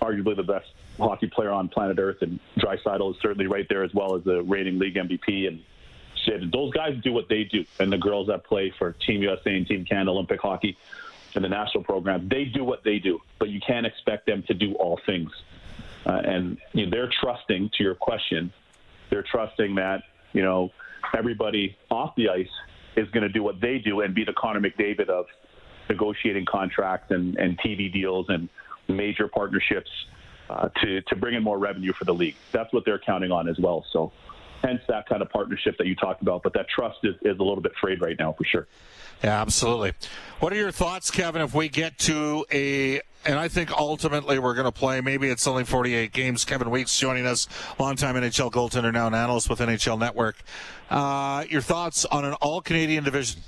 arguably 0.00 0.36
the 0.36 0.42
best 0.42 0.68
hockey 0.98 1.26
player 1.26 1.50
on 1.50 1.68
planet 1.68 1.98
Earth, 1.98 2.22
and 2.22 2.38
Draisaitl 2.58 3.14
is 3.14 3.20
certainly 3.20 3.46
right 3.46 3.66
there 3.68 3.82
as 3.82 3.92
well 3.92 4.14
as 4.14 4.24
the 4.24 4.42
reigning 4.42 4.78
league 4.78 4.94
MVP. 4.94 5.48
And 5.48 6.52
those 6.52 6.72
guys 6.72 6.98
do 7.02 7.12
what 7.12 7.28
they 7.28 7.44
do, 7.44 7.64
and 7.78 7.92
the 7.92 7.98
girls 7.98 8.28
that 8.28 8.44
play 8.44 8.72
for 8.78 8.92
Team 8.92 9.22
USA 9.22 9.56
and 9.56 9.66
Team 9.66 9.84
Canada 9.84 10.10
Olympic 10.10 10.40
hockey 10.40 10.76
and 11.34 11.44
the 11.44 11.48
national 11.48 11.84
program, 11.84 12.28
they 12.28 12.46
do 12.46 12.64
what 12.64 12.82
they 12.82 12.98
do. 12.98 13.20
But 13.38 13.50
you 13.50 13.60
can't 13.60 13.86
expect 13.86 14.26
them 14.26 14.42
to 14.44 14.54
do 14.54 14.74
all 14.74 14.98
things. 15.06 15.30
Uh, 16.06 16.22
and 16.24 16.58
you 16.72 16.86
know, 16.86 16.90
they're 16.90 17.10
trusting, 17.20 17.70
to 17.76 17.82
your 17.82 17.94
question, 17.94 18.52
they're 19.10 19.24
trusting 19.30 19.74
that 19.76 20.02
you 20.32 20.42
know 20.42 20.70
everybody 21.16 21.76
off 21.90 22.14
the 22.16 22.28
ice 22.28 22.48
is 22.96 23.08
going 23.10 23.22
to 23.22 23.28
do 23.28 23.42
what 23.42 23.60
they 23.60 23.78
do 23.78 24.00
and 24.00 24.14
be 24.14 24.24
the 24.24 24.32
Connor 24.32 24.60
McDavid 24.60 25.08
of 25.08 25.26
negotiating 25.88 26.46
contracts 26.46 27.10
and, 27.10 27.36
and 27.36 27.58
TV 27.58 27.92
deals 27.92 28.26
and 28.28 28.48
major 28.88 29.28
partnerships 29.28 29.90
uh, 30.48 30.68
to, 30.80 31.02
to 31.02 31.16
bring 31.16 31.34
in 31.34 31.42
more 31.42 31.58
revenue 31.58 31.92
for 31.92 32.04
the 32.04 32.14
league. 32.14 32.36
That's 32.52 32.72
what 32.72 32.84
they're 32.84 32.98
counting 32.98 33.30
on 33.30 33.48
as 33.48 33.58
well. 33.58 33.84
So, 33.92 34.12
hence 34.62 34.80
that 34.88 35.06
kind 35.06 35.22
of 35.22 35.30
partnership 35.30 35.76
that 35.78 35.86
you 35.86 35.94
talked 35.94 36.22
about. 36.22 36.42
But 36.42 36.54
that 36.54 36.66
trust 36.68 36.98
is, 37.04 37.14
is 37.22 37.38
a 37.38 37.42
little 37.42 37.60
bit 37.60 37.72
frayed 37.80 38.00
right 38.00 38.16
now 38.18 38.32
for 38.32 38.44
sure. 38.44 38.66
Yeah, 39.22 39.40
absolutely. 39.40 39.92
What 40.40 40.52
are 40.52 40.56
your 40.56 40.70
thoughts, 40.70 41.10
Kevin, 41.10 41.42
if 41.42 41.54
we 41.54 41.68
get 41.68 41.98
to 42.00 42.44
a 42.52 43.00
and 43.26 43.38
I 43.38 43.48
think 43.48 43.72
ultimately 43.72 44.38
we're 44.38 44.54
going 44.54 44.66
to 44.66 44.72
play. 44.72 45.00
Maybe 45.00 45.28
it's 45.28 45.46
only 45.46 45.64
48 45.64 46.12
games. 46.12 46.44
Kevin 46.44 46.70
Weeks 46.70 46.98
joining 46.98 47.26
us, 47.26 47.48
longtime 47.78 48.14
NHL 48.14 48.50
goaltender, 48.52 48.92
now 48.92 49.06
an 49.08 49.14
analyst 49.14 49.50
with 49.50 49.58
NHL 49.58 49.98
Network. 49.98 50.36
Uh, 50.88 51.44
your 51.48 51.60
thoughts 51.60 52.04
on 52.04 52.24
an 52.24 52.34
all 52.34 52.60
Canadian 52.60 53.04
division? 53.04 53.40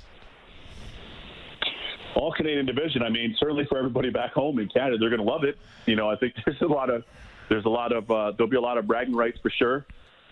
All 2.15 2.33
Canadian 2.33 2.65
division. 2.65 3.01
I 3.03 3.09
mean, 3.09 3.35
certainly 3.39 3.65
for 3.65 3.77
everybody 3.77 4.09
back 4.09 4.33
home 4.33 4.59
in 4.59 4.67
Canada, 4.67 4.97
they're 4.97 5.09
going 5.09 5.25
to 5.25 5.29
love 5.31 5.43
it. 5.43 5.57
You 5.85 5.95
know, 5.95 6.09
I 6.09 6.15
think 6.17 6.33
there's 6.45 6.61
a 6.61 6.67
lot 6.67 6.89
of 6.89 7.03
there's 7.47 7.65
a 7.65 7.69
lot 7.69 7.93
of 7.93 8.09
uh, 8.11 8.31
there'll 8.31 8.49
be 8.49 8.57
a 8.57 8.61
lot 8.61 8.77
of 8.77 8.85
bragging 8.85 9.15
rights 9.15 9.39
for 9.41 9.49
sure. 9.49 9.85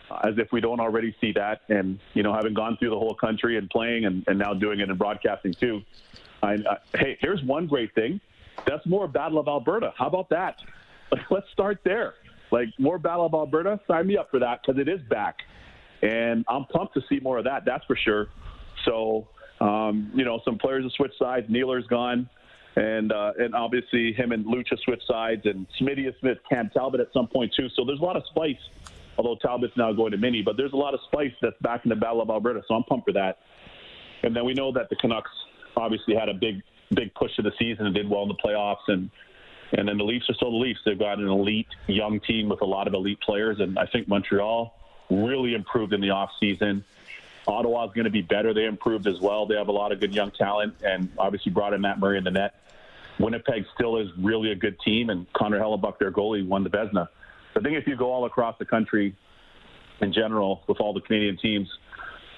Uh, 0.10 0.20
as 0.24 0.38
if 0.38 0.50
we 0.54 0.62
don't 0.62 0.80
already 0.80 1.14
see 1.20 1.34
that, 1.34 1.62
and 1.68 2.00
you 2.14 2.24
know, 2.24 2.34
having 2.34 2.54
gone 2.54 2.78
through 2.78 2.90
the 2.90 2.98
whole 2.98 3.14
country 3.14 3.58
and 3.58 3.70
playing, 3.70 4.06
and, 4.06 4.24
and 4.28 4.40
now 4.40 4.54
doing 4.54 4.80
it 4.80 4.90
in 4.90 4.96
broadcasting 4.96 5.54
too. 5.54 5.82
I, 6.42 6.54
uh, 6.56 6.76
hey, 6.96 7.18
here's 7.20 7.44
one 7.44 7.68
great 7.68 7.94
thing 7.94 8.22
that's 8.66 8.86
more 8.86 9.08
Battle 9.08 9.40
of 9.40 9.48
Alberta. 9.48 9.94
How 9.98 10.08
about 10.08 10.30
that? 10.30 10.60
Let's 11.30 11.48
start 11.52 11.80
there. 11.84 12.16
Like 12.52 12.70
more 12.80 12.98
Battle 12.98 13.26
of 13.26 13.34
Alberta, 13.34 13.80
sign 13.88 14.08
me 14.08 14.18
up 14.18 14.32
for 14.32 14.40
that 14.40 14.62
because 14.62 14.80
it 14.80 14.88
is 14.88 15.02
back, 15.10 15.40
and 16.02 16.46
I'm 16.48 16.66
pumped 16.66 16.94
to 16.96 17.02
see 17.10 17.20
more 17.20 17.38
of 17.38 17.44
that. 17.46 17.66
That's 17.66 17.86
for 17.86 17.96
sure. 17.96 18.28
So 18.86 19.28
Um, 19.60 20.12
you 20.14 20.24
know, 20.24 20.40
some 20.46 20.58
players 20.58 20.84
have 20.84 20.92
switched 20.92 21.18
sides. 21.18 21.48
Nealer's 21.50 21.88
gone, 21.88 22.30
and 22.76 23.12
uh, 23.12 23.34
and 23.40 23.56
obviously 23.56 24.14
him 24.14 24.32
and 24.32 24.46
Looch 24.46 24.70
switched 24.84 25.08
sides, 25.08 25.42
and 25.46 25.66
Smitty 25.80 26.06
has 26.06 26.14
Smith, 26.20 26.38
Cam 26.50 26.70
Talbot 26.70 27.02
at 27.02 27.08
some 27.12 27.28
point 27.28 27.54
too. 27.56 27.68
So 27.76 27.84
there's 27.86 28.00
a 28.00 28.04
lot 28.04 28.16
of 28.16 28.24
spice. 28.30 28.62
Although 29.18 29.36
Talbot's 29.38 29.76
now 29.76 29.92
going 29.94 30.12
to 30.12 30.18
mini, 30.18 30.44
but 30.44 30.58
there's 30.58 30.74
a 30.74 30.78
lot 30.78 30.94
of 30.94 31.00
spice 31.08 31.34
that's 31.42 31.60
back 31.62 31.84
in 31.86 31.90
the 31.90 31.96
Battle 31.96 32.22
of 32.22 32.30
Alberta. 32.30 32.62
So 32.68 32.76
I'm 32.76 32.84
pumped 32.84 33.08
for 33.08 33.14
that. 33.14 33.40
And 34.22 34.36
then 34.36 34.46
we 34.46 34.54
know 34.54 34.72
that 34.74 34.90
the 34.92 34.96
Canucks 34.96 35.32
obviously 35.76 36.14
had 36.14 36.30
a 36.30 36.36
big 36.36 36.62
big 36.94 37.14
push 37.14 37.38
of 37.38 37.46
the 37.46 37.54
season 37.60 37.86
and 37.86 37.96
did 37.96 38.10
well 38.10 38.24
in 38.24 38.30
the 38.30 38.36
playoffs, 38.36 38.88
and 38.88 39.10
and 39.74 39.88
then 39.88 39.98
the 39.98 40.04
Leafs 40.04 40.30
are 40.30 40.34
still 40.34 40.52
the 40.52 40.58
Leafs. 40.58 40.80
They've 40.86 40.98
got 40.98 41.20
an 41.20 41.28
elite 41.28 41.68
young 41.88 42.20
team 42.22 42.48
with 42.50 42.62
a 42.62 42.66
lot 42.66 42.88
of 42.88 42.94
elite 42.94 43.20
players, 43.20 43.60
and 43.60 43.78
I 43.78 43.86
think 43.86 44.08
Montreal 44.08 44.74
really 45.10 45.54
improved 45.54 45.94
in 45.94 46.02
the 46.02 46.12
off 46.12 46.32
season. 46.40 46.84
Ottawa's 47.48 47.92
going 47.94 48.06
to 48.06 48.12
be 48.12 48.22
better. 48.22 48.54
They 48.54 48.66
improved 48.66 49.08
as 49.08 49.20
well. 49.20 49.46
They 49.46 49.56
have 49.56 49.68
a 49.68 49.74
lot 49.74 49.92
of 49.92 50.00
good 50.00 50.14
young 50.14 50.32
talent, 50.32 50.76
and 50.84 51.10
obviously 51.18 51.52
brought 51.52 51.74
in 51.74 51.82
Matt 51.82 52.00
Murray 52.00 52.18
in 52.18 52.24
the 52.24 52.32
net. 52.32 52.56
Winnipeg 53.20 53.66
still 53.74 53.98
is 53.98 54.10
really 54.18 54.52
a 54.52 54.56
good 54.56 54.80
team, 54.80 55.10
and 55.10 55.32
Connor 55.34 55.60
Hellebuyck, 55.60 55.98
their 55.98 56.12
goalie, 56.12 56.46
won 56.46 56.64
the 56.64 56.70
Vezina. 56.70 57.08
I 57.56 57.60
think 57.62 57.78
if 57.78 57.88
you 57.88 57.96
go 57.96 58.12
all 58.12 58.26
across 58.26 58.58
the 58.60 58.66
country 58.66 59.16
in 60.02 60.14
general 60.14 60.64
with 60.68 60.80
all 60.80 60.94
the 60.94 61.02
Canadian 61.02 61.38
teams, 61.38 61.70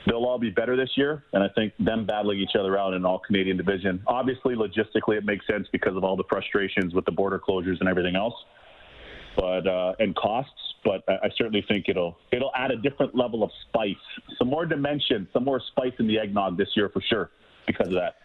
they'll 0.08 0.26
all 0.26 0.40
be 0.40 0.50
better 0.50 0.76
this 0.76 0.92
year. 0.96 1.24
And 1.34 1.44
I 1.44 1.50
think 1.56 1.74
them 1.80 2.06
battling 2.06 2.40
each 2.40 2.56
other 2.58 2.78
out 2.78 2.94
in 2.94 3.06
all 3.06 3.20
Canadian 3.20 3.58
division. 3.58 4.02
Obviously, 4.08 4.56
logistically, 4.56 5.18
it 5.18 5.26
makes 5.26 5.46
sense 5.48 5.68
because 5.72 5.96
of 5.96 6.04
all 6.04 6.16
the 6.16 6.24
frustrations 6.30 6.94
with 6.94 7.06
the 7.06 7.12
border 7.12 7.40
closures 7.40 7.80
and 7.80 7.90
everything 7.90 8.16
else, 8.16 8.36
but 9.38 9.68
uh, 9.68 9.94
and 10.00 10.16
costs. 10.16 10.52
But 10.84 11.04
I, 11.08 11.14
I 11.26 11.30
certainly 11.38 11.64
think 11.68 11.90
it'll 11.90 12.18
it'll 12.32 12.52
add 12.56 12.72
a 12.72 12.78
different 12.78 13.16
level 13.16 13.44
of 13.44 13.52
spice, 13.68 13.96
some 14.38 14.50
more 14.50 14.66
dimension, 14.66 15.28
some 15.34 15.44
more 15.44 15.62
spice 15.72 15.94
in 16.00 16.08
the 16.08 16.20
eggnog 16.20 16.58
this 16.58 16.70
year 16.76 16.90
for 16.90 17.02
sure 17.02 17.30
because 17.68 17.88
of 17.88 17.96
that. 17.96 18.16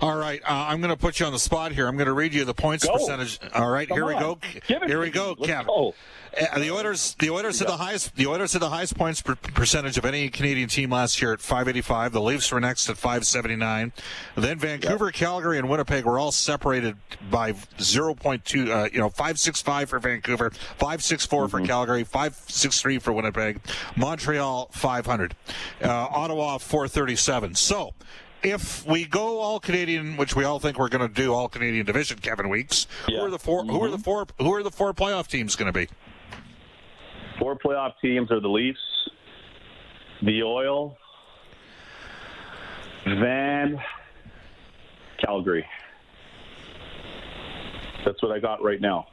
All 0.00 0.16
right, 0.16 0.42
uh, 0.44 0.66
I'm 0.68 0.80
going 0.80 0.90
to 0.90 0.96
put 0.96 1.20
you 1.20 1.26
on 1.26 1.32
the 1.32 1.38
spot 1.38 1.72
here. 1.72 1.86
I'm 1.88 1.96
going 1.96 2.06
to 2.06 2.12
read 2.12 2.34
you 2.34 2.44
the 2.44 2.54
points 2.54 2.84
Go. 2.84 2.92
percentage. 2.92 3.38
All 3.54 3.70
right, 3.70 3.88
Come 3.88 3.96
here 3.96 4.06
we 4.06 4.14
go. 4.14 4.38
Here 4.66 5.00
we 5.00 5.10
go, 5.10 5.34
Let's 5.38 5.46
Kevin. 5.46 5.66
go. 5.66 5.94
Uh, 6.38 6.58
the 6.58 6.70
Oilers, 6.70 7.14
the 7.18 7.30
Oilers 7.30 7.60
had 7.60 7.68
the 7.68 7.78
highest, 7.78 8.14
the 8.16 8.26
Oilers 8.26 8.52
had 8.52 8.60
the 8.60 8.68
highest 8.68 8.94
points 8.94 9.22
per 9.22 9.36
percentage 9.36 9.96
of 9.96 10.04
any 10.04 10.28
Canadian 10.28 10.68
team 10.68 10.90
last 10.90 11.22
year 11.22 11.32
at 11.32 11.40
585. 11.40 12.12
The 12.12 12.20
Leafs 12.20 12.52
were 12.52 12.60
next 12.60 12.90
at 12.90 12.98
579. 12.98 13.92
Then 14.36 14.58
Vancouver, 14.58 15.10
Calgary, 15.12 15.58
and 15.58 15.66
Winnipeg 15.70 16.04
were 16.04 16.18
all 16.18 16.32
separated 16.32 16.96
by 17.30 17.52
0.2. 17.52 18.68
Uh, 18.68 18.88
you 18.92 18.98
know, 18.98 19.08
565 19.08 19.88
for 19.88 19.98
Vancouver, 19.98 20.50
564 20.50 21.48
for 21.48 21.60
Calgary, 21.62 22.04
563 22.04 22.98
for 22.98 23.14
Winnipeg, 23.14 23.58
Montreal 23.96 24.68
500, 24.72 25.34
uh, 25.82 25.88
Ottawa 25.88 26.58
437. 26.58 27.54
So. 27.54 27.94
If 28.42 28.86
we 28.86 29.04
go 29.04 29.40
all 29.40 29.58
Canadian, 29.58 30.16
which 30.16 30.36
we 30.36 30.44
all 30.44 30.58
think 30.58 30.78
we're 30.78 30.88
going 30.88 31.06
to 31.06 31.12
do 31.12 31.32
all 31.32 31.48
Canadian 31.48 31.86
division, 31.86 32.18
Kevin 32.18 32.48
Weeks, 32.48 32.86
who 33.06 33.16
are 33.18 33.30
the 33.30 33.38
4 33.38 33.64
Who 33.64 33.82
are 33.82 33.88
the 33.88 33.96
mm-hmm. 33.96 34.02
four? 34.02 34.26
Who 34.38 34.54
are 34.54 34.62
the 34.62 34.70
four 34.70 34.92
playoff 34.92 35.26
teams 35.26 35.56
going 35.56 35.72
to 35.72 35.78
be? 35.78 35.88
Four 37.38 37.56
playoff 37.56 37.94
teams 38.00 38.30
are 38.30 38.40
the 38.40 38.48
Leafs, 38.48 38.78
the 40.22 40.42
Oil, 40.42 40.96
Van, 43.06 43.80
Calgary. 45.24 45.66
That's 48.04 48.22
what 48.22 48.32
I 48.32 48.38
got 48.38 48.62
right 48.62 48.80
now. 48.80 49.06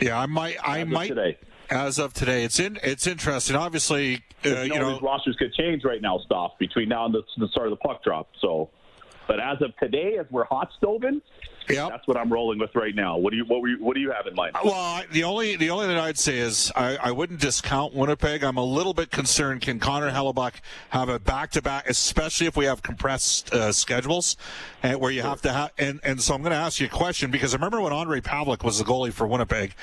Yeah, 0.00 0.18
I 0.18 0.26
might. 0.26 0.56
I 0.62 0.84
might. 0.84 1.08
today. 1.08 1.36
As 1.70 1.98
of 1.98 2.12
today, 2.12 2.44
it's 2.44 2.60
in. 2.60 2.78
It's 2.82 3.06
interesting. 3.06 3.56
Obviously, 3.56 4.22
uh, 4.44 4.60
you 4.60 4.78
know, 4.78 4.92
these 4.92 5.02
rosters 5.02 5.36
could 5.36 5.52
change 5.54 5.84
right 5.84 6.00
now, 6.00 6.18
Stoff, 6.18 6.52
between 6.58 6.88
now 6.88 7.06
and 7.06 7.14
the, 7.14 7.22
the 7.38 7.48
start 7.48 7.66
of 7.66 7.70
the 7.70 7.76
puck 7.76 8.04
drop. 8.04 8.28
So, 8.40 8.70
but 9.26 9.40
as 9.40 9.60
of 9.60 9.76
today, 9.76 10.16
as 10.18 10.26
we're 10.30 10.44
hot 10.44 10.70
stoving, 10.80 11.20
Yep. 11.68 11.88
that's 11.90 12.06
what 12.06 12.16
I'm 12.16 12.32
rolling 12.32 12.58
with 12.58 12.74
right 12.74 12.94
now. 12.94 13.16
What 13.16 13.30
do 13.30 13.36
you 13.36 13.44
what, 13.44 13.60
were 13.60 13.68
you, 13.68 13.82
what 13.82 13.94
do 13.94 14.00
you 14.00 14.10
have 14.10 14.26
in 14.26 14.34
mind? 14.34 14.56
Well, 14.64 15.02
the 15.12 15.24
only 15.24 15.56
the 15.56 15.70
only 15.70 15.86
thing 15.86 15.96
I'd 15.96 16.18
say 16.18 16.38
is 16.38 16.72
I, 16.76 16.96
I 16.96 17.10
wouldn't 17.12 17.40
discount 17.40 17.94
Winnipeg. 17.94 18.42
I'm 18.42 18.56
a 18.56 18.64
little 18.64 18.94
bit 18.94 19.10
concerned. 19.10 19.62
Can 19.62 19.78
Connor 19.78 20.10
Hellebuyck 20.10 20.54
have 20.90 21.08
a 21.08 21.18
back 21.18 21.50
to 21.52 21.62
back, 21.62 21.88
especially 21.88 22.46
if 22.46 22.56
we 22.56 22.64
have 22.66 22.82
compressed 22.82 23.52
uh, 23.52 23.72
schedules, 23.72 24.36
and 24.82 25.00
where 25.00 25.10
you 25.10 25.22
have 25.22 25.42
to 25.42 25.52
have? 25.52 25.72
And, 25.78 26.00
and 26.04 26.20
so 26.20 26.34
I'm 26.34 26.42
going 26.42 26.52
to 26.52 26.56
ask 26.56 26.80
you 26.80 26.86
a 26.86 26.90
question 26.90 27.30
because 27.30 27.54
I 27.54 27.56
remember 27.56 27.80
when 27.80 27.92
Ondrej 27.92 28.22
Pavelec 28.22 28.62
was 28.62 28.78
the 28.78 28.84
goalie 28.84 29.12
for 29.12 29.26
Winnipeg, 29.26 29.74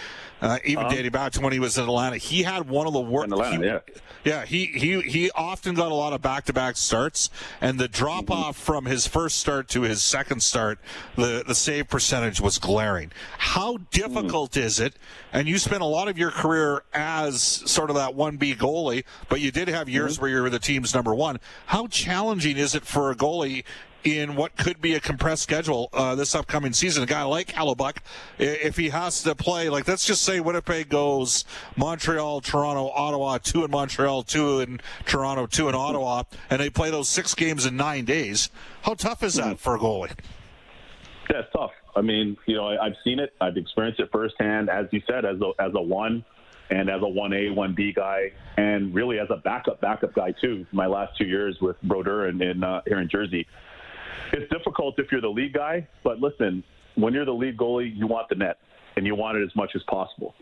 uh, 0.42 0.60
even 0.66 0.90
dating 0.90 1.12
back 1.12 1.32
to 1.34 1.42
when 1.42 1.54
he 1.54 1.60
was 1.60 1.78
in 1.78 1.84
Atlanta, 1.86 2.18
he 2.18 2.44
had 2.44 2.68
one 2.68 2.88
of 2.88 2.94
the 2.94 3.02
worst. 3.02 3.28
In 3.28 3.34
Atlanta, 3.34 3.66
yeah. 3.66 3.96
Yeah, 4.26 4.46
he, 4.46 4.66
he, 4.66 5.02
he 5.02 5.32
often 5.32 5.76
got 5.76 5.92
a 5.92 5.96
lot 5.96 6.14
of 6.14 6.22
back 6.22 6.46
to 6.46 6.54
back 6.54 6.78
starts, 6.78 7.30
and 7.60 7.80
the 7.80 7.88
drop 7.88 8.32
off 8.32 8.58
from 8.58 8.86
his 8.86 9.06
first 9.06 9.38
start 9.38 9.68
to 9.70 9.82
his 9.82 10.02
second 10.04 10.42
start, 10.42 10.80
the, 11.16 11.44
the 11.46 11.56
save 11.74 11.90
percentage 11.90 12.40
was 12.40 12.60
glaring. 12.60 13.12
How 13.40 13.78
hmm. 13.78 13.84
difficult 13.90 14.56
is 14.56 14.80
it? 14.80 14.94
And 15.32 15.48
you 15.48 15.58
spent 15.58 15.82
a 15.82 15.86
lot 15.86 16.08
of 16.08 16.20
your 16.20 16.30
career 16.30 16.84
as 16.94 17.42
sort 17.42 17.90
of 17.90 17.96
that 17.96 18.16
1B 18.16 18.58
goalie, 18.58 19.06
but 19.28 19.42
you 19.42 19.52
did 19.52 19.68
have 19.70 19.90
years 19.90 20.18
hmm. 20.18 20.22
where 20.22 20.32
you 20.32 20.42
were 20.42 20.52
the 20.52 20.60
team's 20.60 20.94
number 20.94 21.16
one. 21.16 21.40
How 21.68 21.88
challenging 21.88 22.58
is 22.58 22.76
it 22.76 22.86
for 22.86 23.12
a 23.12 23.16
goalie? 23.16 23.64
in 24.04 24.36
what 24.36 24.58
could 24.58 24.82
be 24.82 24.96
a 24.96 25.00
compressed 25.00 25.42
schedule 25.42 25.88
uh, 25.94 26.14
this 26.14 26.36
upcoming 26.36 26.74
season. 26.74 27.04
A 27.04 27.06
guy 27.06 27.24
like 27.24 27.54
Hellebuyck, 27.54 28.00
i- 28.38 28.44
if 28.44 28.76
he 28.76 28.90
has 28.90 29.24
to 29.24 29.34
play, 29.34 29.70
like 29.70 29.88
let's 29.88 30.06
just 30.06 30.24
say 30.24 30.42
Winnipeg 30.42 30.90
goes 30.90 31.46
Montreal, 31.78 32.42
Toronto, 32.42 32.90
Ottawa, 32.90 33.38
two 33.38 33.64
in 33.64 33.72
Montreal, 33.72 34.24
two 34.24 34.60
in 34.60 34.82
Toronto, 35.06 35.46
two 35.46 35.70
in 35.70 35.76
Ottawa, 35.76 36.24
and 36.50 36.60
they 36.60 36.70
play 36.70 36.92
those 36.92 37.08
six 37.08 37.34
games 37.34 37.66
in 37.66 37.78
nine 37.78 38.04
days. 38.04 38.50
How 38.82 38.94
tough 38.94 39.24
is 39.24 39.36
that 39.36 39.48
hmm. 39.48 39.54
for 39.54 39.76
a 39.76 39.80
goalie? 39.80 40.12
Yeah, 41.30 41.42
tough. 41.56 41.72
I 41.96 42.02
mean, 42.02 42.38
you 42.46 42.56
know, 42.56 42.68
I, 42.68 42.86
I've 42.86 42.96
seen 43.04 43.20
it. 43.20 43.34
I've 43.40 43.58
experienced 43.58 44.00
it 44.00 44.10
firsthand, 44.12 44.70
as 44.70 44.88
you 44.92 45.02
said, 45.08 45.26
as 45.26 45.40
a, 45.42 45.52
as 45.60 45.72
a 45.76 45.82
one 45.82 46.26
and 46.70 46.90
as 46.90 47.02
a 47.02 47.06
1A, 47.06 47.54
1B 47.54 47.96
guy, 47.96 48.32
and 48.58 48.94
really 48.94 49.20
as 49.20 49.28
a 49.30 49.38
backup, 49.38 49.80
backup 49.82 50.14
guy, 50.14 50.32
too, 50.32 50.66
my 50.72 50.88
last 50.88 51.16
two 51.18 51.26
years 51.26 51.58
with 51.62 51.80
Brodeur 51.84 52.28
and, 52.28 52.42
and 52.42 52.64
uh, 52.64 52.82
here 52.88 53.00
in 53.00 53.10
Jersey. 53.10 53.46
It's 54.32 54.50
difficult 54.52 54.96
if 54.98 55.12
you're 55.12 55.22
the 55.22 55.30
lead 55.30 55.54
guy, 55.54 55.88
but 56.04 56.20
listen, 56.20 56.64
when 56.96 57.14
you're 57.14 57.26
the 57.26 57.34
lead 57.34 57.58
goalie, 57.58 57.96
you 57.96 58.08
want 58.08 58.30
the 58.30 58.36
net, 58.36 58.58
and 58.96 59.06
you 59.06 59.14
want 59.14 59.38
it 59.38 59.44
as 59.44 59.56
much 59.56 59.72
as 59.76 59.84
possible. 59.84 60.36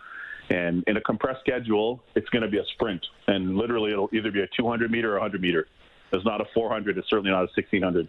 And 0.50 0.84
in 0.88 0.98
a 0.98 1.02
compressed 1.02 1.42
schedule, 1.42 2.02
it's 2.16 2.30
going 2.30 2.44
to 2.44 2.50
be 2.50 2.60
a 2.60 2.66
sprint, 2.74 3.06
and 3.28 3.58
literally 3.58 3.92
it'll 3.92 4.10
either 4.14 4.32
be 4.32 4.42
a 4.42 4.48
200 4.56 4.92
meter 4.92 5.12
or 5.12 5.20
100 5.20 5.42
meter. 5.42 5.68
It's 6.14 6.26
not 6.26 6.42
a 6.42 6.46
400. 6.54 6.98
It's 6.98 7.10
certainly 7.10 7.32
not 7.32 7.44
a 7.44 7.52
1600. 7.56 8.08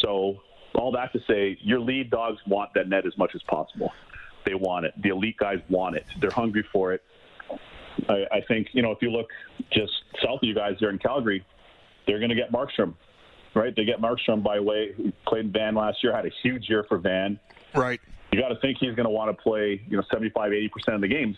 So 0.00 0.40
all 0.74 0.92
that 0.92 1.12
to 1.12 1.20
say, 1.28 1.58
your 1.60 1.80
lead 1.80 2.10
dogs 2.10 2.38
want 2.46 2.70
that 2.74 2.88
net 2.88 3.06
as 3.06 3.16
much 3.18 3.32
as 3.34 3.42
possible. 3.42 3.92
They 4.44 4.54
want 4.54 4.86
it. 4.86 4.94
The 5.02 5.10
elite 5.10 5.36
guys 5.36 5.58
want 5.68 5.96
it. 5.96 6.04
They're 6.20 6.30
hungry 6.30 6.64
for 6.72 6.92
it. 6.92 7.02
I, 8.08 8.24
I 8.32 8.40
think 8.48 8.68
you 8.72 8.82
know 8.82 8.90
if 8.90 8.98
you 9.02 9.10
look 9.10 9.28
just 9.70 9.92
south 10.22 10.42
of 10.42 10.48
you 10.48 10.54
guys 10.54 10.76
there 10.80 10.90
in 10.90 10.98
Calgary, 10.98 11.44
they're 12.06 12.18
going 12.18 12.30
to 12.30 12.36
get 12.36 12.50
Markstrom, 12.52 12.94
right? 13.54 13.74
They 13.74 13.84
get 13.84 14.00
Markstrom 14.00 14.42
by 14.42 14.58
way. 14.60 14.94
He 14.96 15.12
played 15.26 15.46
in 15.46 15.52
Van 15.52 15.74
last 15.74 16.02
year, 16.02 16.14
had 16.14 16.26
a 16.26 16.32
huge 16.42 16.68
year 16.68 16.84
for 16.88 16.98
Van. 16.98 17.38
Right. 17.74 18.00
You 18.32 18.40
got 18.40 18.48
to 18.48 18.58
think 18.60 18.78
he's 18.80 18.94
going 18.94 19.04
to 19.04 19.10
want 19.10 19.36
to 19.36 19.42
play, 19.42 19.80
you 19.88 19.96
know, 19.96 20.02
75, 20.10 20.52
80 20.52 20.68
percent 20.68 20.94
of 20.96 21.00
the 21.02 21.08
games. 21.08 21.36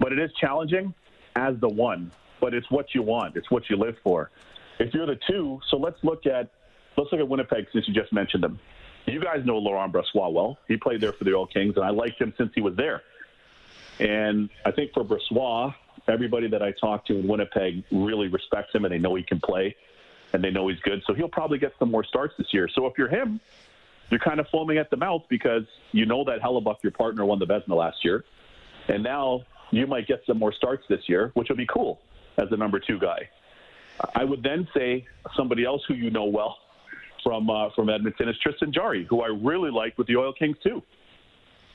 But 0.00 0.12
it 0.12 0.18
is 0.18 0.30
challenging 0.40 0.94
as 1.36 1.54
the 1.60 1.68
one. 1.68 2.12
But 2.40 2.54
it's 2.54 2.70
what 2.70 2.94
you 2.94 3.02
want. 3.02 3.36
It's 3.36 3.50
what 3.50 3.68
you 3.68 3.76
live 3.76 3.96
for. 4.02 4.30
If 4.78 4.94
you're 4.94 5.06
the 5.06 5.18
two, 5.28 5.60
so 5.70 5.76
let's 5.76 5.98
look 6.04 6.26
at 6.26 6.50
let's 6.98 7.12
look 7.12 7.20
at 7.20 7.28
Winnipeg 7.28 7.66
since 7.72 7.86
you 7.88 7.94
just 7.94 8.12
mentioned 8.12 8.42
them. 8.42 8.58
You 9.06 9.20
guys 9.20 9.44
know 9.44 9.56
Laurent 9.56 9.92
Brossoit 9.92 10.32
well. 10.32 10.58
He 10.66 10.76
played 10.76 11.00
there 11.00 11.12
for 11.12 11.24
the 11.24 11.34
Oil 11.34 11.46
Kings, 11.46 11.76
and 11.76 11.84
I 11.84 11.90
liked 11.90 12.20
him 12.20 12.34
since 12.36 12.50
he 12.54 12.60
was 12.60 12.76
there. 12.76 13.02
And 14.00 14.50
I 14.66 14.70
think 14.70 14.92
for 14.92 15.04
Brossoit, 15.04 15.74
everybody 16.08 16.48
that 16.48 16.62
I 16.62 16.72
talked 16.72 17.06
to 17.08 17.18
in 17.18 17.26
Winnipeg 17.26 17.84
really 17.90 18.28
respects 18.28 18.74
him, 18.74 18.84
and 18.84 18.92
they 18.92 18.98
know 18.98 19.14
he 19.14 19.22
can 19.22 19.40
play, 19.40 19.74
and 20.32 20.44
they 20.44 20.50
know 20.50 20.68
he's 20.68 20.80
good. 20.80 21.02
So 21.06 21.14
he'll 21.14 21.28
probably 21.28 21.58
get 21.58 21.72
some 21.78 21.90
more 21.90 22.04
starts 22.04 22.34
this 22.36 22.48
year. 22.52 22.68
So 22.74 22.86
if 22.86 22.98
you're 22.98 23.08
him, 23.08 23.40
you're 24.10 24.20
kind 24.20 24.40
of 24.40 24.46
foaming 24.48 24.78
at 24.78 24.90
the 24.90 24.96
mouth 24.96 25.22
because 25.28 25.64
you 25.92 26.04
know 26.04 26.24
that 26.24 26.40
Hellebuyck, 26.40 26.82
your 26.82 26.92
partner, 26.92 27.24
won 27.24 27.38
the 27.38 27.46
Vezina 27.46 27.76
last 27.76 28.04
year, 28.04 28.24
and 28.88 29.02
now 29.02 29.42
you 29.70 29.86
might 29.86 30.06
get 30.06 30.22
some 30.26 30.38
more 30.38 30.52
starts 30.52 30.84
this 30.88 31.08
year, 31.08 31.30
which 31.34 31.48
would 31.48 31.58
be 31.58 31.66
cool 31.66 32.00
as 32.36 32.48
the 32.50 32.56
number 32.56 32.78
two 32.78 32.98
guy. 32.98 33.28
I 34.14 34.24
would 34.24 34.42
then 34.42 34.68
say 34.74 35.06
somebody 35.36 35.64
else 35.64 35.82
who 35.88 35.94
you 35.94 36.10
know 36.10 36.24
well 36.24 36.58
from 37.22 37.50
uh, 37.50 37.70
from 37.70 37.88
Edmonton 37.88 38.28
is 38.28 38.38
Tristan 38.38 38.72
Jarry, 38.72 39.04
who 39.08 39.22
I 39.22 39.28
really 39.28 39.70
liked 39.70 39.98
with 39.98 40.06
the 40.06 40.16
Oil 40.16 40.32
Kings 40.32 40.56
too. 40.62 40.82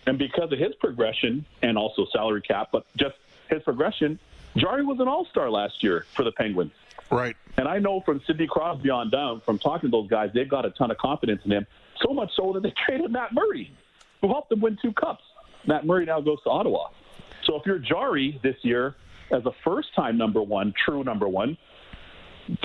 And 0.06 0.18
because 0.18 0.52
of 0.52 0.60
his 0.60 0.76
progression 0.76 1.46
and 1.62 1.78
also 1.78 2.06
salary 2.12 2.42
cap, 2.42 2.70
but 2.72 2.86
just 2.98 3.16
his 3.50 3.64
progression, 3.64 4.20
Jarry 4.58 4.84
was 4.84 5.00
an 5.00 5.08
All 5.08 5.26
Star 5.26 5.50
last 5.50 5.84
year 5.84 6.06
for 6.14 6.24
the 6.24 6.32
Penguins. 6.32 6.74
Right. 7.10 7.36
And 7.58 7.68
I 7.68 7.80
know 7.80 8.02
from 8.02 8.22
Sidney 8.26 8.48
Crosby 8.48 8.90
on 8.90 9.10
down, 9.10 9.42
from 9.42 9.60
talking 9.60 9.92
to 9.92 9.98
those 9.98 10.10
guys, 10.10 10.32
they've 10.34 10.50
got 10.50 10.66
a 10.66 10.72
ton 10.72 10.92
of 10.92 10.98
confidence 10.98 11.42
in 11.46 11.52
him. 11.52 11.68
So 12.02 12.14
much 12.14 12.32
so 12.36 12.54
that 12.54 12.64
they 12.64 12.74
traded 12.86 13.12
Matt 13.12 13.34
Murray, 13.34 13.72
who 14.22 14.28
helped 14.28 14.50
them 14.50 14.62
win 14.62 14.78
two 14.82 14.94
cups. 14.94 15.24
Matt 15.66 15.86
Murray 15.86 16.06
now 16.06 16.20
goes 16.22 16.42
to 16.44 16.50
Ottawa. 16.50 16.90
So 17.46 17.56
if 17.56 17.66
you're 17.66 17.80
Jarry 17.80 18.40
this 18.44 18.56
year 18.62 18.96
as 19.32 19.46
a 19.46 19.52
first 19.64 19.94
time 19.96 20.18
number 20.18 20.42
one, 20.42 20.74
true 20.86 21.04
number 21.04 21.28
one, 21.28 21.58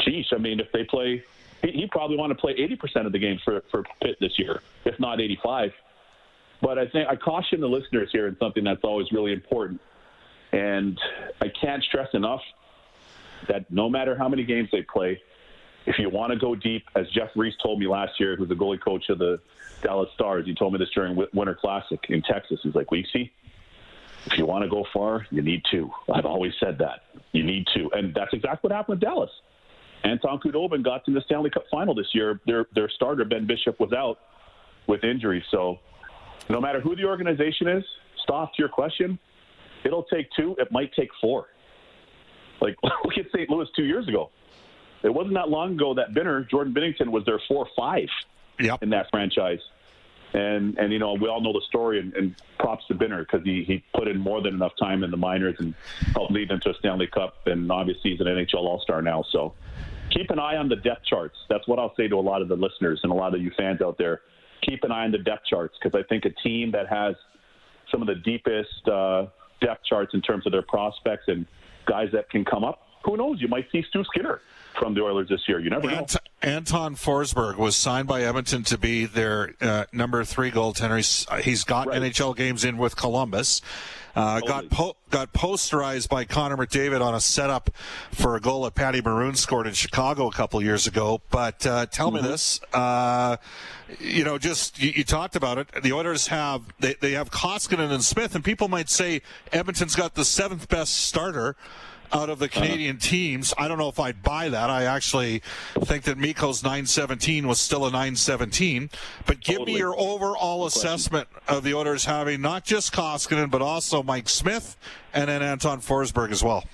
geez, 0.04 0.26
I 0.32 0.38
mean, 0.38 0.60
if 0.60 0.72
they 0.72 0.84
play 0.84 1.22
he, 1.62 1.72
he 1.72 1.86
probably 1.86 2.16
want 2.16 2.30
to 2.30 2.34
play 2.34 2.54
80% 2.54 3.06
of 3.06 3.12
the 3.12 3.18
games 3.18 3.40
for, 3.44 3.62
for 3.70 3.84
Pitt 4.02 4.16
this 4.20 4.38
year, 4.38 4.62
if 4.84 4.98
not 4.98 5.20
85. 5.20 5.72
But 6.60 6.78
I 6.78 6.88
think 6.88 7.08
I 7.08 7.16
caution 7.16 7.60
the 7.60 7.68
listeners 7.68 8.10
here 8.12 8.26
in 8.26 8.36
something 8.38 8.64
that's 8.64 8.82
always 8.82 9.10
really 9.12 9.32
important. 9.32 9.80
And 10.52 10.98
I 11.40 11.48
can't 11.48 11.82
stress 11.82 12.08
enough 12.14 12.40
that 13.48 13.70
no 13.70 13.88
matter 13.88 14.16
how 14.16 14.28
many 14.28 14.44
games 14.44 14.68
they 14.72 14.82
play, 14.82 15.20
if 15.86 15.98
you 15.98 16.10
want 16.10 16.32
to 16.32 16.38
go 16.38 16.54
deep, 16.54 16.84
as 16.96 17.08
Jeff 17.10 17.30
Reese 17.36 17.54
told 17.62 17.78
me 17.78 17.86
last 17.86 18.18
year, 18.18 18.36
who's 18.36 18.48
the 18.48 18.54
goalie 18.54 18.80
coach 18.80 19.08
of 19.08 19.18
the 19.18 19.40
Dallas 19.82 20.10
Stars, 20.14 20.44
he 20.46 20.54
told 20.54 20.72
me 20.72 20.78
this 20.78 20.90
during 20.94 21.16
Winter 21.32 21.54
Classic 21.54 22.00
in 22.08 22.22
Texas. 22.22 22.60
He's 22.62 22.74
like, 22.74 22.88
Weeksy, 22.88 23.30
if 24.26 24.36
you 24.36 24.44
want 24.44 24.64
to 24.64 24.68
go 24.68 24.84
far, 24.92 25.26
you 25.30 25.42
need 25.42 25.62
to. 25.70 25.90
I've 26.12 26.26
always 26.26 26.52
said 26.60 26.78
that. 26.78 27.04
You 27.32 27.42
need 27.42 27.66
to. 27.74 27.90
And 27.92 28.14
that's 28.14 28.32
exactly 28.32 28.68
what 28.68 28.76
happened 28.76 29.00
with 29.00 29.08
Dallas. 29.08 29.30
Anton 30.04 30.38
Khudobin 30.38 30.82
got 30.82 31.04
to 31.06 31.12
the 31.12 31.20
Stanley 31.22 31.50
Cup 31.50 31.64
final 31.70 31.94
this 31.94 32.14
year. 32.14 32.40
Their, 32.46 32.66
their 32.74 32.88
starter, 32.88 33.24
Ben 33.24 33.46
Bishop, 33.46 33.78
was 33.80 33.92
out 33.92 34.18
with 34.86 35.04
injury. 35.04 35.44
So 35.50 35.78
no 36.48 36.60
matter 36.60 36.80
who 36.80 36.96
the 36.96 37.04
organization 37.04 37.68
is, 37.68 37.84
Stoff, 38.22 38.52
to 38.52 38.62
your 38.62 38.68
question, 38.68 39.18
it'll 39.84 40.04
take 40.04 40.28
two. 40.36 40.54
It 40.58 40.70
might 40.70 40.92
take 40.94 41.10
four. 41.20 41.46
Like, 42.60 42.76
look 42.82 43.18
at 43.18 43.26
St. 43.32 43.48
Louis 43.50 43.66
two 43.76 43.84
years 43.84 44.08
ago. 44.08 44.30
It 45.02 45.10
wasn't 45.14 45.34
that 45.34 45.48
long 45.48 45.74
ago 45.74 45.94
that 45.94 46.12
Binner, 46.12 46.48
Jordan 46.48 46.74
Binnington, 46.74 47.08
was 47.08 47.24
their 47.24 47.40
four 47.46 47.68
five 47.76 48.08
yep. 48.58 48.82
in 48.82 48.90
that 48.90 49.08
franchise. 49.10 49.60
And 50.34 50.76
and 50.78 50.92
you 50.92 50.98
know 50.98 51.14
we 51.14 51.28
all 51.28 51.40
know 51.40 51.54
the 51.54 51.62
story 51.68 52.00
and, 52.00 52.12
and 52.14 52.34
props 52.58 52.84
to 52.88 52.94
Binner 52.94 53.20
because 53.20 53.44
he 53.44 53.64
he 53.64 53.82
put 53.94 54.08
in 54.08 54.18
more 54.18 54.42
than 54.42 54.54
enough 54.54 54.72
time 54.78 55.02
in 55.02 55.10
the 55.10 55.16
minors 55.16 55.56
and 55.58 55.74
helped 56.12 56.32
lead 56.32 56.50
them 56.50 56.60
to 56.60 56.70
a 56.70 56.74
Stanley 56.74 57.06
Cup 57.06 57.46
and 57.46 57.72
obviously 57.72 58.10
he's 58.10 58.20
an 58.20 58.26
NHL 58.26 58.56
All 58.56 58.80
Star 58.82 59.00
now. 59.00 59.24
So 59.30 59.54
keep 60.10 60.30
an 60.30 60.38
eye 60.38 60.56
on 60.56 60.68
the 60.68 60.76
depth 60.76 61.04
charts. 61.04 61.36
That's 61.48 61.66
what 61.66 61.78
I'll 61.78 61.94
say 61.96 62.08
to 62.08 62.16
a 62.16 62.20
lot 62.20 62.42
of 62.42 62.48
the 62.48 62.56
listeners 62.56 63.00
and 63.02 63.12
a 63.12 63.14
lot 63.14 63.34
of 63.34 63.40
you 63.40 63.50
fans 63.56 63.80
out 63.82 63.96
there. 63.98 64.20
Keep 64.62 64.84
an 64.84 64.92
eye 64.92 65.04
on 65.04 65.12
the 65.12 65.18
depth 65.18 65.46
charts 65.46 65.74
because 65.80 65.98
I 65.98 66.06
think 66.08 66.24
a 66.24 66.30
team 66.42 66.72
that 66.72 66.88
has 66.88 67.14
some 67.90 68.02
of 68.02 68.08
the 68.08 68.16
deepest 68.16 68.88
uh, 68.88 69.26
depth 69.60 69.84
charts 69.84 70.14
in 70.14 70.22
terms 70.22 70.46
of 70.46 70.52
their 70.52 70.62
prospects 70.62 71.24
and 71.26 71.46
guys 71.86 72.08
that 72.12 72.28
can 72.30 72.44
come 72.44 72.64
up. 72.64 72.82
Who 73.08 73.16
knows? 73.16 73.40
You 73.40 73.48
might 73.48 73.66
see 73.72 73.82
Stu 73.88 74.04
Skinner 74.04 74.40
from 74.78 74.92
the 74.92 75.00
Oilers 75.02 75.28
this 75.28 75.40
year. 75.48 75.58
You 75.60 75.70
never 75.70 75.90
know. 75.90 76.06
Anton 76.42 76.94
Forsberg 76.94 77.56
was 77.56 77.74
signed 77.74 78.06
by 78.06 78.22
Edmonton 78.22 78.62
to 78.64 78.76
be 78.76 79.06
their 79.06 79.54
uh, 79.62 79.86
number 79.92 80.24
three 80.24 80.50
goaltender. 80.50 80.96
He's, 80.96 81.26
he's 81.42 81.64
got 81.64 81.88
right. 81.88 82.02
NHL 82.02 82.36
games 82.36 82.64
in 82.64 82.76
with 82.76 82.96
Columbus. 82.96 83.62
Uh, 84.14 84.40
got 84.40 84.68
po- 84.68 84.96
got 85.10 85.32
posterized 85.32 86.08
by 86.08 86.24
Connor 86.24 86.56
McDavid 86.56 87.00
on 87.00 87.14
a 87.14 87.20
setup 87.20 87.70
for 88.10 88.36
a 88.36 88.40
goal 88.40 88.64
that 88.64 88.74
Patty 88.74 89.00
Maroon 89.00 89.36
scored 89.36 89.66
in 89.66 89.72
Chicago 89.72 90.26
a 90.26 90.32
couple 90.32 90.60
years 90.60 90.86
ago. 90.86 91.22
But 91.30 91.64
uh, 91.64 91.86
tell 91.86 92.10
mm-hmm. 92.10 92.24
me 92.24 92.30
this, 92.30 92.60
uh, 92.72 93.36
you 94.00 94.24
know, 94.24 94.36
just 94.36 94.82
you, 94.82 94.92
you, 94.96 95.04
talked 95.04 95.36
about 95.36 95.58
it. 95.58 95.68
The 95.82 95.92
Oilers 95.92 96.26
have 96.28 96.62
they, 96.80 96.94
they 97.00 97.12
have 97.12 97.30
Koskinen 97.30 97.92
and 97.92 98.02
Smith, 98.02 98.34
and 98.34 98.44
people 98.44 98.68
might 98.68 98.90
say 98.90 99.22
Edmonton's 99.52 99.94
got 99.94 100.14
the 100.14 100.24
seventh 100.24 100.68
best 100.68 100.96
starter 100.96 101.56
out 102.12 102.30
of 102.30 102.38
the 102.38 102.46
uh-huh. 102.46 102.60
Canadian 102.60 102.96
uh, 102.96 103.00
teams. 103.00 103.54
I 103.58 103.68
don't 103.68 103.78
know 103.78 103.88
if 103.88 104.00
I'd 104.00 104.22
buy 104.22 104.48
that. 104.48 104.70
I 104.70 104.84
actually 104.84 105.42
think 105.80 106.04
that 106.04 106.18
Mikko's 106.18 106.62
917 106.62 107.46
was 107.46 107.60
still 107.60 107.86
a 107.86 107.90
917. 107.90 108.90
But 109.26 109.40
give 109.40 109.58
totally. 109.58 109.74
me 109.74 109.78
your 109.78 109.98
overall 109.98 110.66
assessment 110.66 111.28
of 111.46 111.64
the 111.64 111.74
Oilers 111.74 112.04
having 112.04 112.40
not 112.40 112.64
just 112.64 112.92
Koskinen, 112.92 113.50
but 113.50 113.62
also 113.62 114.02
Mike 114.02 114.28
Smith 114.28 114.76
and 115.12 115.28
then 115.28 115.42
Anton 115.42 115.80
Forsberg 115.80 116.30
as 116.30 116.42
well. 116.42 116.64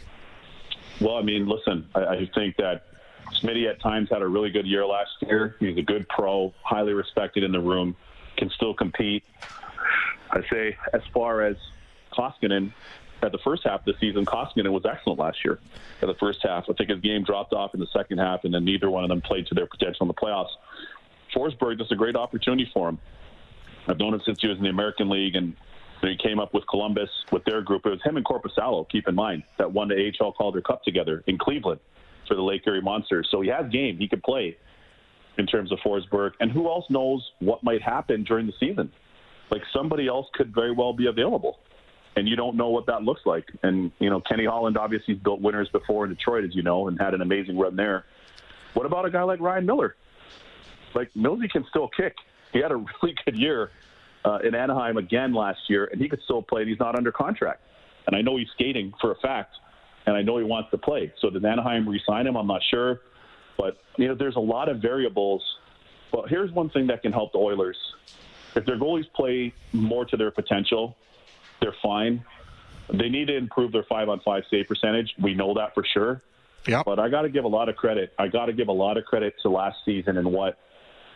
Well, 1.01 1.17
I 1.17 1.23
mean, 1.23 1.49
listen, 1.49 1.87
I, 1.95 2.05
I 2.05 2.31
think 2.35 2.57
that 2.57 2.87
Smitty 3.43 3.69
at 3.69 3.81
times 3.81 4.09
had 4.11 4.23
a 4.23 4.29
really 4.29 4.51
good 4.51 4.67
year 4.67 4.87
last 4.87 5.11
year. 5.23 5.57
He's 5.59 5.77
a 5.77 5.83
good 5.83 6.09
pro, 6.09 6.55
highly 6.63 6.93
respected 6.93 7.43
in 7.43 7.53
the 7.53 7.61
room, 7.61 7.97
can 8.37 8.51
still 8.51 8.75
compete. 8.75 9.25
I 10.31 10.43
say, 10.51 10.77
as 10.93 11.03
far 11.13 11.43
as 11.43 11.57
Koskinen, 12.13 12.73
at 13.25 13.33
the 13.33 13.39
first 13.39 13.65
half 13.65 13.81
of 13.81 13.87
the 13.87 13.95
season, 14.01 14.25
Koskinen 14.25 14.71
was 14.71 14.85
excellent 14.85 15.19
last 15.19 15.45
year. 15.45 15.59
At 16.03 16.09
the 16.09 16.15
first 16.15 16.41
half, 16.43 16.65
I 16.69 16.73
think 16.75 16.91
his 16.91 17.01
game 17.01 17.25
dropped 17.25 17.53
off 17.53 17.75
in 17.75 17.81
the 17.81 17.87
second 17.93 18.19
half, 18.19 18.45
and 18.45 18.53
then 18.53 18.65
neither 18.65 18.91
one 18.91 19.03
of 19.03 19.09
them 19.09 19.21
played 19.21 19.47
to 19.47 19.55
their 19.55 19.67
potential 19.67 20.03
in 20.03 20.09
the 20.09 20.15
playoffs. 20.15 20.51
Forsberg, 21.35 21.79
this 21.79 21.87
is 21.87 21.93
a 21.93 21.97
great 21.97 22.17
opportunity 22.17 22.71
for 22.73 22.89
him. 22.89 22.99
I've 23.89 23.99
known 23.99 24.15
him 24.15 24.23
since 24.25 24.41
he 24.41 24.49
was 24.49 24.59
in 24.59 24.65
the 24.65 24.71
American 24.71 25.09
League, 25.09 25.35
and 25.37 25.55
he 26.01 26.17
came 26.17 26.39
up 26.39 26.55
with 26.55 26.67
Columbus 26.69 27.09
with 27.33 27.45
their 27.45 27.63
group. 27.63 27.87
It 27.87 27.91
was 27.91 28.03
him 28.03 28.17
and 28.17 28.25
Korpisalo, 28.25 28.89
keep 28.89 29.09
in 29.09 29.15
mind, 29.15 29.43
that 29.59 29.73
won 29.73 29.89
the 29.89 30.13
AHL 30.21 30.33
Calder 30.33 30.61
Cup 30.61 30.83
together 30.85 31.25
in 31.27 31.39
Cleveland 31.39 31.81
for 32.29 32.35
the 32.35 32.43
Lake 32.43 32.63
Erie 32.67 32.83
Monsters. 32.83 33.29
So 33.31 33.41
he 33.41 33.49
has 33.49 33.71
game. 33.71 33.99
He 33.99 34.09
can 34.09 34.21
play 34.21 34.57
in 35.39 35.47
terms 35.47 35.73
of 35.73 35.79
Forsberg. 35.81 36.33
And 36.41 36.51
who 36.51 36.69
else 36.69 36.85
knows 36.91 37.27
what 37.41 37.63
might 37.63 37.83
happen 37.83 38.25
during 38.25 38.47
the 38.47 38.53
season? 38.61 38.93
Like 39.51 39.63
somebody 39.73 40.09
else 40.09 40.27
could 40.35 40.55
very 40.55 40.73
well 40.73 40.93
be 40.93 41.07
available 41.07 41.59
and 42.17 42.29
you 42.29 42.37
don't 42.37 42.57
know 42.57 42.69
what 42.69 42.87
that 42.87 43.03
looks 43.03 43.23
like. 43.25 43.51
And 43.63 43.91
you 43.99 44.11
know, 44.11 44.21
Kenny 44.21 44.45
Holland 44.45 44.77
obviously 44.77 45.15
built 45.15 45.41
winners 45.41 45.69
before 45.69 46.05
in 46.05 46.11
Detroit, 46.11 46.45
as 46.45 46.55
you 46.55 46.63
know, 46.63 46.89
and 46.89 47.01
had 47.01 47.15
an 47.15 47.21
amazing 47.21 47.59
run 47.59 47.77
there. 47.77 48.05
What 48.75 48.87
about 48.87 49.05
a 49.05 49.11
guy 49.11 49.23
like 49.23 49.41
Ryan 49.41 49.67
Miller? 49.67 49.97
Like 50.95 51.13
Millsy 51.15 51.51
can 51.51 51.65
still 51.69 51.89
kick. 51.89 52.15
He 52.53 52.61
had 52.61 52.73
a 52.73 52.77
really 53.03 53.15
good 53.25 53.37
year 53.37 53.71
uh, 54.25 54.39
in 54.45 54.55
Anaheim 54.55 54.97
again 54.97 55.35
last 55.35 55.61
year, 55.69 55.87
and 55.87 56.01
he 56.01 56.09
could 56.09 56.23
still 56.23 56.43
play. 56.43 56.63
And 56.63 56.71
he's 56.71 56.79
not 56.79 56.97
under 56.97 57.13
contract. 57.13 57.61
And 58.07 58.15
I 58.15 58.21
know 58.21 58.37
he's 58.37 58.49
skating 58.51 58.93
for 59.01 59.13
a 59.13 59.17
fact, 59.17 59.57
and 60.07 60.17
I 60.17 60.23
know 60.23 60.39
he 60.39 60.45
wants 60.45 60.71
to 60.71 60.79
play. 60.79 61.13
So 61.21 61.31
does 61.31 61.45
Anaheim 61.45 61.89
re-sign 61.89 62.27
him? 62.27 62.37
I'm 62.37 62.47
not 62.47 62.61
sure, 62.71 63.01
but 63.57 63.79
you 63.97 64.09
know, 64.09 64.15
there's 64.15 64.37
a 64.37 64.41
lot 64.41 64.69
of 64.69 64.81
variables. 64.81 65.43
But 66.13 66.29
here's 66.29 66.53
one 66.53 66.71
thing 66.71 66.87
that 66.89 67.03
can 67.03 67.13
help 67.13 67.33
the 67.33 67.39
Oilers: 67.39 67.77
if 68.55 68.67
their 68.67 68.79
goalies 68.79 69.11
play 69.15 69.53
more 69.73 70.05
to 70.05 70.17
their 70.17 70.31
potential, 70.31 70.97
they're 71.65 71.75
fine. 71.83 72.23
They 72.93 73.09
need 73.09 73.29
to 73.29 73.37
improve 73.37 73.73
their 73.73 73.85
five 73.85 74.11
on 74.11 74.21
five 74.21 74.45
save 74.51 74.69
percentage. 74.69 75.15
We 75.19 75.35
know 75.35 75.55
that 75.55 75.73
for 75.75 75.83
sure. 75.83 76.21
Yeah. 76.69 76.83
But 76.85 76.99
I 76.99 77.09
got 77.09 77.23
to 77.23 77.31
give 77.31 77.45
a 77.45 77.49
lot 77.49 77.71
of 77.71 77.77
credit. 77.77 78.13
I 78.19 78.29
got 78.29 78.47
to 78.47 78.53
give 78.53 78.69
a 78.69 78.73
lot 78.73 78.99
of 78.99 79.05
credit 79.07 79.35
to 79.43 79.49
last 79.49 79.79
season 79.85 80.19
and 80.19 80.31
what 80.31 80.59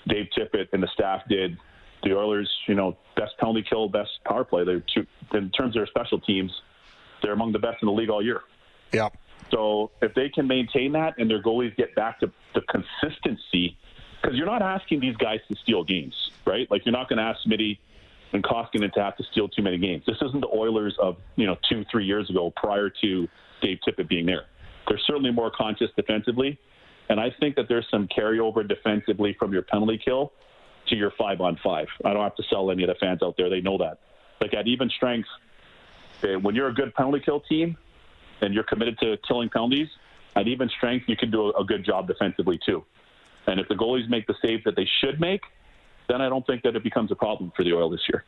Dave 0.06 0.28
Tippett 0.36 0.68
and 0.72 0.82
the 0.82 0.88
staff 0.88 1.22
did. 1.28 1.58
The 2.02 2.16
Oilers, 2.16 2.50
you 2.66 2.74
know, 2.74 2.96
best 3.16 3.36
penalty 3.38 3.62
kill, 3.68 3.88
best 3.88 4.10
power 4.24 4.44
play. 4.44 4.64
They're 4.64 4.80
two, 4.94 5.06
in 5.34 5.50
terms 5.50 5.76
of 5.76 5.80
their 5.80 5.86
special 5.86 6.18
teams, 6.20 6.52
they're 7.22 7.32
among 7.32 7.52
the 7.52 7.58
best 7.58 7.82
in 7.82 7.86
the 7.86 7.92
league 7.92 8.08
all 8.08 8.24
year. 8.24 8.40
Yeah. 8.92 9.08
So 9.50 9.90
if 10.00 10.14
they 10.14 10.30
can 10.30 10.46
maintain 10.46 10.92
that 10.92 11.14
and 11.18 11.28
their 11.28 11.42
goalies 11.42 11.76
get 11.76 11.94
back 11.94 12.20
to 12.20 12.30
the 12.54 12.62
consistency, 12.62 13.76
because 14.20 14.36
you're 14.36 14.46
not 14.46 14.62
asking 14.62 15.00
these 15.00 15.16
guys 15.16 15.40
to 15.50 15.56
steal 15.56 15.84
games, 15.84 16.30
right? 16.46 16.70
Like 16.70 16.86
you're 16.86 16.92
not 16.92 17.08
going 17.08 17.18
to 17.18 17.24
ask 17.24 17.40
Smitty 17.46 17.78
and 18.32 18.42
Koskinen 18.42 18.92
to 18.92 19.02
have 19.02 19.16
to 19.16 19.24
steal 19.32 19.48
too 19.48 19.62
many 19.62 19.78
games. 19.78 20.04
This 20.06 20.16
isn't 20.22 20.40
the 20.40 20.48
Oilers 20.48 20.94
of 21.00 21.16
you 21.36 21.46
know 21.46 21.56
two, 21.68 21.84
three 21.90 22.04
years 22.04 22.28
ago 22.30 22.52
prior 22.56 22.90
to 23.02 23.28
Dave 23.62 23.78
Tippett 23.86 24.08
being 24.08 24.26
there. 24.26 24.46
They're 24.88 25.00
certainly 25.06 25.30
more 25.30 25.50
conscious 25.50 25.90
defensively, 25.96 26.58
and 27.08 27.20
I 27.20 27.30
think 27.40 27.56
that 27.56 27.68
there's 27.68 27.86
some 27.90 28.08
carryover 28.08 28.66
defensively 28.66 29.36
from 29.38 29.52
your 29.52 29.62
penalty 29.62 30.00
kill 30.02 30.32
to 30.88 30.96
your 30.96 31.12
five 31.18 31.40
on 31.40 31.58
five. 31.62 31.88
I 32.04 32.12
don't 32.12 32.22
have 32.22 32.36
to 32.36 32.44
sell 32.50 32.70
any 32.70 32.82
of 32.84 32.88
the 32.88 32.94
fans 32.94 33.22
out 33.22 33.36
there; 33.36 33.50
they 33.50 33.60
know 33.60 33.78
that. 33.78 34.00
Like 34.40 34.54
at 34.54 34.66
even 34.66 34.88
strength, 34.90 35.28
eh, 36.22 36.36
when 36.36 36.54
you're 36.54 36.68
a 36.68 36.74
good 36.74 36.94
penalty 36.94 37.20
kill 37.20 37.40
team 37.40 37.76
and 38.40 38.54
you're 38.54 38.64
committed 38.64 38.98
to 39.00 39.16
killing 39.26 39.48
penalties, 39.48 39.88
at 40.36 40.46
even 40.46 40.68
strength 40.68 41.08
you 41.08 41.16
can 41.16 41.30
do 41.30 41.50
a, 41.50 41.60
a 41.60 41.64
good 41.64 41.84
job 41.84 42.06
defensively 42.06 42.58
too. 42.64 42.84
And 43.46 43.58
if 43.58 43.66
the 43.68 43.74
goalies 43.74 44.08
make 44.08 44.26
the 44.26 44.34
saves 44.42 44.62
that 44.64 44.76
they 44.76 44.88
should 45.00 45.20
make, 45.20 45.40
then 46.08 46.20
I 46.20 46.28
don't 46.28 46.46
think 46.46 46.62
that 46.62 46.76
it 46.76 46.82
becomes 46.82 47.12
a 47.12 47.14
problem 47.14 47.52
for 47.56 47.64
the 47.64 47.72
oil 47.72 47.90
this 47.90 48.00
year. 48.08 48.24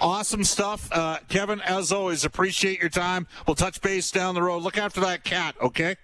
Awesome 0.00 0.44
stuff. 0.44 0.88
Uh, 0.92 1.18
Kevin, 1.28 1.60
as 1.60 1.92
always, 1.92 2.24
appreciate 2.24 2.80
your 2.80 2.88
time. 2.88 3.26
We'll 3.46 3.56
touch 3.56 3.80
base 3.80 4.10
down 4.10 4.34
the 4.34 4.42
road. 4.42 4.62
Look 4.62 4.78
after 4.78 5.00
that 5.00 5.24
cat, 5.24 5.56
okay? 5.60 5.96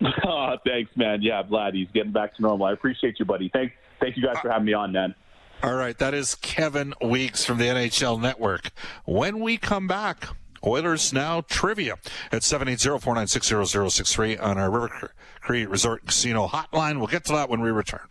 oh, 0.26 0.56
thanks, 0.66 0.90
man. 0.96 1.22
Yeah, 1.22 1.42
glad 1.42 1.74
he's 1.74 1.88
getting 1.92 2.12
back 2.12 2.34
to 2.36 2.42
normal. 2.42 2.66
I 2.66 2.72
appreciate 2.72 3.18
you, 3.18 3.24
buddy. 3.24 3.50
Thank, 3.52 3.72
thank 4.00 4.16
you 4.16 4.22
guys 4.22 4.38
for 4.40 4.50
having 4.50 4.66
me 4.66 4.72
on, 4.72 4.92
man. 4.92 5.14
All 5.62 5.74
right, 5.74 5.96
that 5.98 6.12
is 6.12 6.34
Kevin 6.36 6.92
Weeks 7.00 7.44
from 7.44 7.58
the 7.58 7.66
NHL 7.66 8.20
Network. 8.20 8.72
When 9.04 9.38
we 9.38 9.58
come 9.58 9.86
back, 9.86 10.26
Oilers 10.64 11.12
Now 11.12 11.42
trivia 11.42 11.98
at 12.30 12.42
780-496-0063 12.42 14.42
on 14.42 14.58
our 14.58 14.70
River 14.70 15.12
Cree 15.40 15.66
Resort 15.66 16.06
Casino 16.06 16.48
hotline. 16.48 16.98
We'll 16.98 17.06
get 17.06 17.24
to 17.26 17.32
that 17.34 17.48
when 17.48 17.60
we 17.60 17.70
return. 17.70 18.08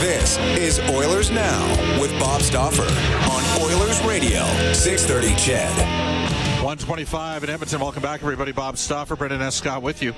This 0.00 0.36
is 0.58 0.80
Oilers 0.90 1.30
Now 1.30 2.00
with 2.00 2.10
Bob 2.18 2.42
Stauffer 2.42 2.82
on 2.82 3.62
Oilers 3.62 4.02
Radio, 4.02 4.44
630 4.72 5.28
CHED. 5.36 5.76
125 6.64 7.44
in 7.44 7.50
Edmonton. 7.50 7.78
Welcome 7.78 8.02
back, 8.02 8.20
everybody. 8.20 8.50
Bob 8.50 8.78
Stauffer, 8.78 9.14
Brendan 9.14 9.42
S. 9.42 9.54
Scott 9.54 9.80
with 9.82 10.02
you. 10.02 10.12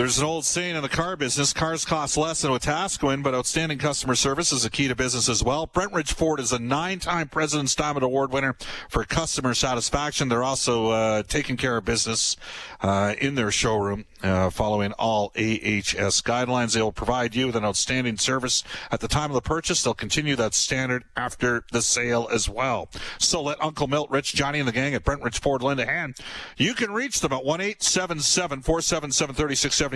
There's 0.00 0.18
an 0.18 0.24
old 0.24 0.46
saying 0.46 0.76
in 0.76 0.80
the 0.80 0.88
car 0.88 1.14
business 1.14 1.52
cars 1.52 1.84
cost 1.84 2.16
less 2.16 2.40
than 2.40 2.52
Wetaskiwin, 2.52 3.22
but 3.22 3.34
outstanding 3.34 3.76
customer 3.76 4.14
service 4.14 4.50
is 4.50 4.64
a 4.64 4.70
key 4.70 4.88
to 4.88 4.96
business 4.96 5.28
as 5.28 5.44
well. 5.44 5.66
Brentridge 5.66 6.14
Ford 6.14 6.40
is 6.40 6.52
a 6.52 6.58
nine 6.58 7.00
time 7.00 7.28
President's 7.28 7.74
Diamond 7.74 8.02
Award 8.02 8.32
winner 8.32 8.56
for 8.88 9.04
customer 9.04 9.52
satisfaction. 9.52 10.30
They're 10.30 10.42
also 10.42 10.88
uh, 10.88 11.22
taking 11.24 11.58
care 11.58 11.76
of 11.76 11.84
business 11.84 12.38
uh, 12.80 13.14
in 13.20 13.34
their 13.34 13.50
showroom, 13.50 14.06
uh, 14.22 14.48
following 14.48 14.92
all 14.92 15.32
AHS 15.36 16.22
guidelines. 16.22 16.72
They 16.72 16.80
will 16.80 16.92
provide 16.92 17.34
you 17.34 17.48
with 17.48 17.56
an 17.56 17.66
outstanding 17.66 18.16
service 18.16 18.64
at 18.90 19.00
the 19.00 19.08
time 19.08 19.28
of 19.28 19.34
the 19.34 19.42
purchase. 19.42 19.82
They'll 19.82 19.92
continue 19.92 20.34
that 20.36 20.54
standard 20.54 21.04
after 21.14 21.64
the 21.72 21.82
sale 21.82 22.26
as 22.32 22.48
well. 22.48 22.88
So 23.18 23.42
let 23.42 23.62
Uncle 23.62 23.86
Milt, 23.86 24.08
Rich, 24.08 24.34
Johnny, 24.34 24.60
and 24.60 24.66
the 24.66 24.72
gang 24.72 24.94
at 24.94 25.04
Brentridge 25.04 25.42
Ford 25.42 25.62
lend 25.62 25.78
a 25.78 25.84
hand. 25.84 26.16
You 26.56 26.72
can 26.72 26.90
reach 26.90 27.20
them 27.20 27.34
at 27.34 27.44
1 27.44 27.60
877 27.60 28.62
477 28.62 29.10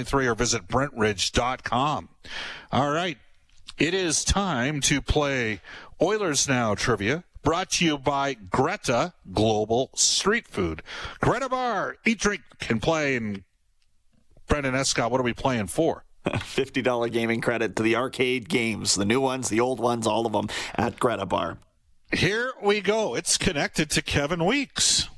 3673 0.03 0.27
or 0.27 0.35
visit 0.35 0.69
brentridge.com. 0.69 2.09
All 2.73 2.91
right. 2.91 3.19
It 3.79 3.95
is 3.95 4.25
time 4.25 4.81
to 4.83 5.01
play 5.01 5.61
Oilers 6.01 6.49
Now 6.49 6.75
trivia 6.75 7.25
brought 7.45 7.71
to 7.73 7.85
you 7.85 7.99
by 7.99 8.35
Greta 8.35 9.13
Global 9.33 9.91
Street 9.95 10.49
Food. 10.49 10.83
Greta 11.21 11.49
Bar, 11.49 11.97
eat, 12.05 12.19
drink, 12.19 12.43
can 12.59 12.81
play. 12.81 13.17
And 13.17 13.45
Brendan 14.49 14.75
Escott, 14.75 15.11
what 15.11 15.21
are 15.21 15.25
we 15.25 15.35
playing 15.35 15.69
for? 15.69 16.05
$50 16.27 17.13
gaming 17.13 17.41
credit 17.41 17.77
to 17.77 17.83
the 17.83 17.97
arcade 17.97 18.49
games, 18.49 18.95
the 18.95 19.05
new 19.05 19.21
ones, 19.21 19.51
the 19.51 19.61
old 19.61 19.79
ones, 19.79 20.07
all 20.07 20.27
of 20.27 20.33
them 20.33 20.49
at 20.75 20.99
Greta 20.99 21.27
Bar. 21.27 21.59
Here 22.13 22.53
we 22.63 22.81
go. 22.81 23.15
It's 23.15 23.37
connected 23.37 23.91
to 23.91 24.03
Kevin 24.03 24.45
Weeks, 24.45 25.09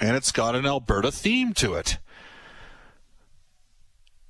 and 0.00 0.16
it's 0.16 0.32
got 0.32 0.56
an 0.56 0.66
Alberta 0.66 1.12
theme 1.12 1.52
to 1.54 1.74
it. 1.74 1.98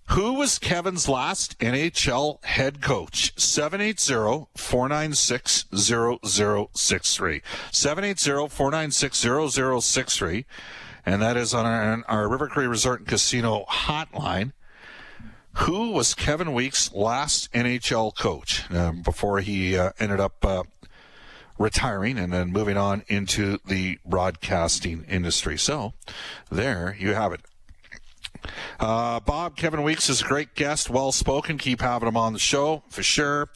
Who 0.09 0.35
was 0.35 0.59
Kevin's 0.59 1.09
last 1.09 1.59
NHL 1.59 2.45
head 2.45 2.83
coach? 2.83 3.33
780 3.41 4.49
496 4.55 5.65
0063. 5.75 7.43
780 7.73 8.49
496 8.49 9.19
0063. 9.87 10.47
And 11.07 11.23
that 11.23 11.37
is 11.37 11.55
on 11.55 11.67
our, 11.67 12.05
our 12.07 12.29
River 12.29 12.49
Cree 12.49 12.67
Resort 12.67 13.01
and 13.01 13.09
Casino 13.09 13.65
hotline. 13.69 14.53
Who 15.59 15.93
was 15.93 16.15
Kevin 16.15 16.53
Weeks' 16.53 16.93
last 16.93 17.51
NHL 17.53 18.15
coach 18.15 18.71
uh, 18.71 18.93
before 18.93 19.41
he 19.41 19.79
uh, 19.79 19.93
ended 19.99 20.21
up 20.21 20.45
uh, 20.45 20.65
retiring 21.59 22.19
and 22.19 22.33
then 22.33 22.53
moving 22.53 22.77
on 22.77 23.05
into 23.07 23.59
the 23.65 23.99
broadcasting 24.05 25.05
industry? 25.09 25.57
So 25.57 25.95
there 26.51 26.97
you 26.99 27.15
have 27.15 27.33
it. 27.33 27.41
Uh, 28.81 29.21
Bob, 29.21 29.57
Kevin 29.57 29.83
Weeks 29.83 30.09
is 30.09 30.21
a 30.21 30.25
great 30.25 30.55
guest, 30.55 30.91
well 30.91 31.13
spoken. 31.13 31.59
Keep 31.59 31.81
having 31.81 32.09
him 32.09 32.17
on 32.17 32.33
the 32.33 32.39
show 32.39 32.83
for 32.89 33.03
sure. 33.03 33.49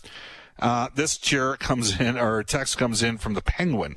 Uh, 0.58 0.88
this 0.94 1.16
cheer 1.16 1.56
comes 1.56 2.00
in, 2.00 2.18
or 2.18 2.42
text 2.42 2.78
comes 2.78 3.02
in 3.02 3.18
from 3.18 3.34
the 3.34 3.42
Penguin. 3.42 3.96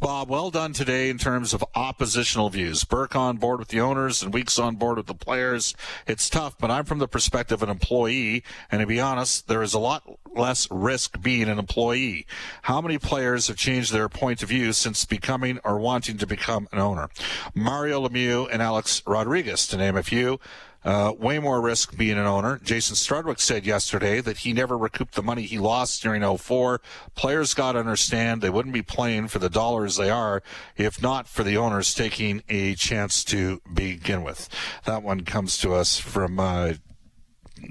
Bob, 0.00 0.28
well 0.28 0.50
done 0.50 0.72
today 0.72 1.08
in 1.08 1.18
terms 1.18 1.52
of 1.52 1.64
oppositional 1.74 2.50
views. 2.50 2.84
Burke 2.84 3.16
on 3.16 3.36
board 3.36 3.58
with 3.58 3.68
the 3.68 3.80
owners 3.80 4.22
and 4.22 4.32
Weeks 4.32 4.58
on 4.58 4.76
board 4.76 4.96
with 4.96 5.06
the 5.06 5.14
players. 5.14 5.74
It's 6.06 6.28
tough, 6.28 6.56
but 6.58 6.70
I'm 6.70 6.84
from 6.84 6.98
the 6.98 7.08
perspective 7.08 7.62
of 7.62 7.62
an 7.62 7.70
employee, 7.70 8.42
and 8.70 8.80
to 8.80 8.86
be 8.86 9.00
honest, 9.00 9.48
there 9.48 9.62
is 9.62 9.74
a 9.74 9.78
lot 9.78 10.02
less 10.34 10.68
risk 10.70 11.20
being 11.22 11.48
an 11.48 11.58
employee. 11.58 12.26
How 12.62 12.80
many 12.80 12.98
players 12.98 13.48
have 13.48 13.56
changed 13.56 13.92
their 13.92 14.08
point 14.08 14.42
of 14.42 14.48
view 14.48 14.72
since 14.72 15.04
becoming 15.04 15.58
or 15.64 15.78
wanting 15.78 16.18
to 16.18 16.26
become 16.26 16.68
an 16.72 16.78
owner? 16.78 17.08
Mario 17.54 18.06
Lemieux 18.06 18.48
and 18.52 18.60
Alex 18.60 19.02
Rodriguez, 19.06 19.66
to 19.68 19.76
name 19.76 19.96
a 19.96 20.02
few. 20.02 20.38
Uh, 20.86 21.12
way 21.18 21.40
more 21.40 21.60
risk 21.60 21.96
being 21.96 22.16
an 22.16 22.26
owner. 22.26 22.60
Jason 22.62 22.94
Strudwick 22.94 23.40
said 23.40 23.66
yesterday 23.66 24.20
that 24.20 24.38
he 24.38 24.52
never 24.52 24.78
recouped 24.78 25.16
the 25.16 25.22
money 25.22 25.42
he 25.42 25.58
lost 25.58 26.00
during 26.00 26.22
04. 26.22 26.80
Players 27.16 27.54
got 27.54 27.72
to 27.72 27.80
understand 27.80 28.40
they 28.40 28.50
wouldn't 28.50 28.72
be 28.72 28.82
playing 28.82 29.26
for 29.26 29.40
the 29.40 29.50
dollars 29.50 29.96
they 29.96 30.10
are 30.10 30.44
if 30.76 31.02
not 31.02 31.26
for 31.26 31.42
the 31.42 31.56
owners 31.56 31.92
taking 31.92 32.40
a 32.48 32.76
chance 32.76 33.24
to 33.24 33.60
begin 33.74 34.22
with. 34.22 34.48
That 34.84 35.02
one 35.02 35.22
comes 35.22 35.58
to 35.58 35.74
us 35.74 35.98
from 35.98 36.38
uh, 36.38 36.74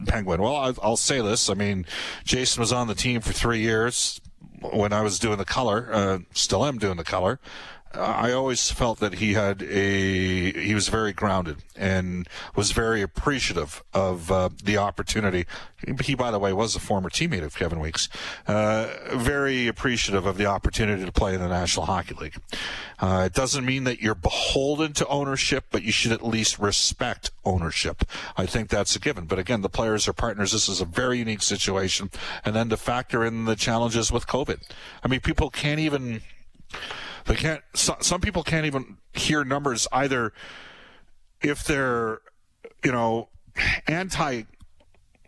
Penguin. 0.07 0.41
Well, 0.41 0.75
I'll 0.81 0.97
say 0.97 1.21
this. 1.21 1.49
I 1.49 1.53
mean, 1.53 1.85
Jason 2.25 2.59
was 2.59 2.73
on 2.73 2.87
the 2.87 2.95
team 2.95 3.21
for 3.21 3.31
three 3.31 3.59
years 3.59 4.19
when 4.59 4.91
I 4.91 5.01
was 5.01 5.19
doing 5.19 5.37
the 5.37 5.45
color. 5.45 5.89
Uh, 5.89 6.19
still 6.33 6.65
am 6.65 6.79
doing 6.79 6.97
the 6.97 7.05
color. 7.05 7.39
I 7.97 8.31
always 8.31 8.71
felt 8.71 8.99
that 8.99 9.15
he 9.15 9.33
had 9.33 9.61
a 9.63 10.51
he 10.51 10.73
was 10.75 10.89
very 10.89 11.13
grounded 11.13 11.57
and 11.75 12.27
was 12.55 12.71
very 12.71 13.01
appreciative 13.01 13.83
of 13.93 14.31
uh, 14.31 14.49
the 14.63 14.77
opportunity. 14.77 15.45
He, 16.01 16.15
by 16.15 16.31
the 16.31 16.39
way, 16.39 16.51
was 16.51 16.75
a 16.75 16.79
former 16.79 17.09
teammate 17.09 17.43
of 17.43 17.55
Kevin 17.55 17.79
Weeks. 17.79 18.09
Uh, 18.47 18.87
very 19.13 19.67
appreciative 19.67 20.25
of 20.25 20.37
the 20.37 20.45
opportunity 20.45 21.05
to 21.05 21.11
play 21.11 21.35
in 21.35 21.41
the 21.41 21.47
National 21.47 21.85
Hockey 21.85 22.15
League. 22.15 22.37
Uh, 22.99 23.23
it 23.25 23.33
doesn't 23.33 23.65
mean 23.65 23.83
that 23.83 24.01
you're 24.01 24.15
beholden 24.15 24.93
to 24.93 25.07
ownership, 25.07 25.65
but 25.71 25.83
you 25.83 25.91
should 25.91 26.11
at 26.11 26.25
least 26.25 26.57
respect 26.57 27.31
ownership. 27.43 28.03
I 28.35 28.45
think 28.45 28.69
that's 28.69 28.95
a 28.95 28.99
given. 28.99 29.25
But 29.25 29.37
again, 29.37 29.61
the 29.61 29.69
players 29.69 30.07
are 30.07 30.13
partners. 30.13 30.53
This 30.53 30.67
is 30.67 30.81
a 30.81 30.85
very 30.85 31.19
unique 31.19 31.43
situation. 31.43 32.09
And 32.43 32.55
then 32.55 32.69
to 32.69 32.77
factor 32.77 33.23
in 33.23 33.45
the 33.45 33.55
challenges 33.55 34.11
with 34.11 34.27
COVID. 34.27 34.61
I 35.03 35.07
mean, 35.07 35.19
people 35.19 35.49
can't 35.49 35.79
even 35.79 36.21
they 37.25 37.35
can't. 37.35 37.61
So, 37.73 37.95
some 37.99 38.21
people 38.21 38.43
can't 38.43 38.65
even 38.65 38.97
hear 39.13 39.43
numbers 39.43 39.87
either 39.91 40.33
if 41.41 41.63
they're, 41.63 42.19
you 42.83 42.91
know, 42.91 43.29
anti 43.87 44.43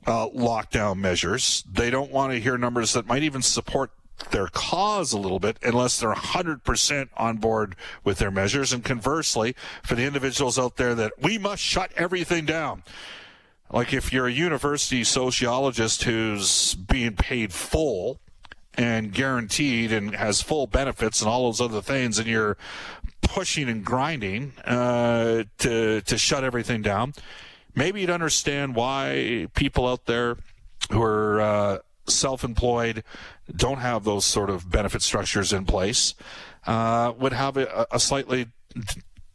uh, 0.06 0.30
lockdown 0.30 0.98
measures. 0.98 1.64
They 1.72 1.90
don't 1.90 2.12
want 2.12 2.34
to 2.34 2.40
hear 2.40 2.58
numbers 2.58 2.94
that 2.94 3.08
might 3.08 3.24
even 3.24 3.42
support 3.42 3.92
their 4.32 4.48
cause 4.48 5.14
a 5.14 5.18
little 5.18 5.40
bit 5.40 5.58
unless 5.62 6.00
they're 6.00 6.14
100% 6.14 7.10
on 7.18 7.38
board 7.38 7.76
with 8.04 8.18
their 8.18 8.32
measures. 8.32 8.74
And 8.74 8.84
conversely, 8.84 9.56
for 9.84 9.96
the 9.96 10.06
individuals 10.06 10.58
out 10.58 10.78
there 10.78 10.96
that 10.96 11.14
we 11.22 11.38
must 11.38 11.62
shut 11.62 11.92
everything 11.96 12.46
down. 12.46 12.84
Like 13.72 13.94
if 13.94 14.14
you're 14.14 14.28
a 14.28 14.32
university 14.32 15.04
sociologist 15.04 16.04
who's 16.04 16.74
being 16.76 17.16
paid 17.16 17.54
full 17.54 18.20
and 18.78 19.12
guaranteed 19.12 19.92
and 19.92 20.16
has 20.16 20.42
full 20.42 20.68
benefits 20.68 21.22
and 21.22 21.30
all 21.30 21.46
those 21.46 21.60
other 21.60 21.82
things, 21.82 22.20
and 22.20 22.28
you're 22.28 22.58
pushing 23.22 23.68
and 23.68 23.84
grinding 23.84 24.54
uh, 24.66 25.44
to 25.58 26.02
to 26.02 26.18
shut 26.18 26.44
everything 26.44 26.82
down, 26.82 27.14
maybe 27.76 28.02
you'd 28.02 28.10
understand 28.10 28.76
why 28.76 29.48
people 29.56 29.88
out 29.88 30.06
there 30.06 30.38
who 30.92 31.02
are 31.02 31.42
uh, 31.42 31.78
self-employed 32.06 33.04
don't 33.54 33.80
have 33.80 34.04
those 34.04 34.26
sort 34.26 34.50
of 34.50 34.70
benefit 34.70 35.02
structures 35.02 35.52
in 35.52 35.66
place 35.66 36.14
uh, 36.66 37.12
would 37.18 37.34
have 37.34 37.58
a, 37.58 37.88
a 37.92 38.00
slightly 38.00 38.48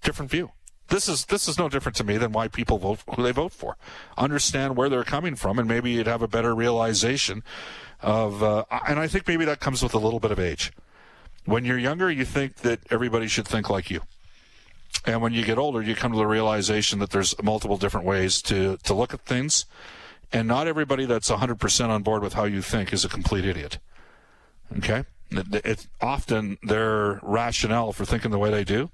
different 0.03 0.31
view 0.31 0.51
this 0.93 1.09
is 1.09 1.25
this 1.27 1.49
is 1.49 1.59
no 1.59 1.69
different 1.69 1.97
to 1.97 2.05
me 2.05 2.19
than 2.19 2.33
why 2.33 2.49
people 2.49 2.77
vote 2.77 3.01
who 3.17 3.23
they 3.23 3.33
vote 3.33 3.53
for. 3.53 3.77
Understand 4.19 4.77
where 4.77 4.91
they're 4.91 5.05
coming 5.05 5.37
from, 5.37 5.59
and 5.59 5.67
maybe 5.67 5.91
you'd 5.91 6.07
have 6.07 6.21
a 6.21 6.29
better 6.29 6.55
realization 6.55 7.43
of, 8.03 8.43
uh, 8.43 8.65
and 8.89 8.99
I 8.99 9.07
think 9.07 9.27
maybe 9.27 9.45
that 9.45 9.61
comes 9.61 9.83
with 9.83 9.95
a 9.95 9.99
little 9.99 10.21
bit 10.21 10.31
of 10.31 10.39
age. 10.39 10.73
When 11.45 11.65
you're 11.65 11.79
younger, 11.79 12.11
you 12.11 12.25
think 12.25 12.57
that 12.57 12.81
everybody 12.91 13.29
should 13.29 13.47
think 13.47 13.71
like 13.71 13.91
you. 13.91 14.03
And 15.05 15.21
when 15.21 15.33
you 15.33 15.45
get 15.45 15.59
older, 15.59 15.83
you 15.83 15.95
come 15.95 16.13
to 16.13 16.19
the 16.19 16.27
realization 16.27 16.99
that 17.01 17.11
there's 17.11 17.41
multiple 17.43 17.77
different 17.77 18.07
ways 18.07 18.41
to, 18.43 18.77
to 18.85 18.95
look 18.95 19.13
at 19.15 19.21
things. 19.21 19.67
And 20.33 20.47
not 20.47 20.67
everybody 20.67 21.05
that's 21.05 21.31
100% 21.31 21.89
on 21.89 22.03
board 22.03 22.23
with 22.23 22.35
how 22.35 22.45
you 22.45 22.63
think 22.63 22.93
is 22.93 23.05
a 23.05 23.09
complete 23.09 23.45
idiot. 23.45 23.79
Okay? 24.79 25.05
It's 25.31 25.89
often 26.01 26.59
their 26.63 27.19
rationale 27.23 27.93
for 27.93 28.05
thinking 28.05 28.31
the 28.31 28.39
way 28.39 28.51
they 28.51 28.65
do 28.65 28.91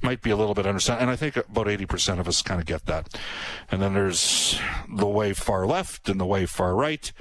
might 0.00 0.22
be 0.22 0.30
a 0.30 0.36
little 0.36 0.54
bit 0.54 0.66
understand. 0.66 1.00
And 1.00 1.10
I 1.10 1.16
think 1.16 1.36
about 1.36 1.66
80% 1.66 2.18
of 2.18 2.26
us 2.26 2.42
kind 2.42 2.60
of 2.60 2.66
get 2.66 2.86
that. 2.86 3.16
And 3.70 3.80
then 3.80 3.94
there's 3.94 4.58
the 4.88 5.06
way 5.06 5.32
far 5.32 5.66
left 5.66 6.08
and 6.08 6.18
the 6.18 6.26
way 6.26 6.46
far 6.46 6.74
right 6.74 7.12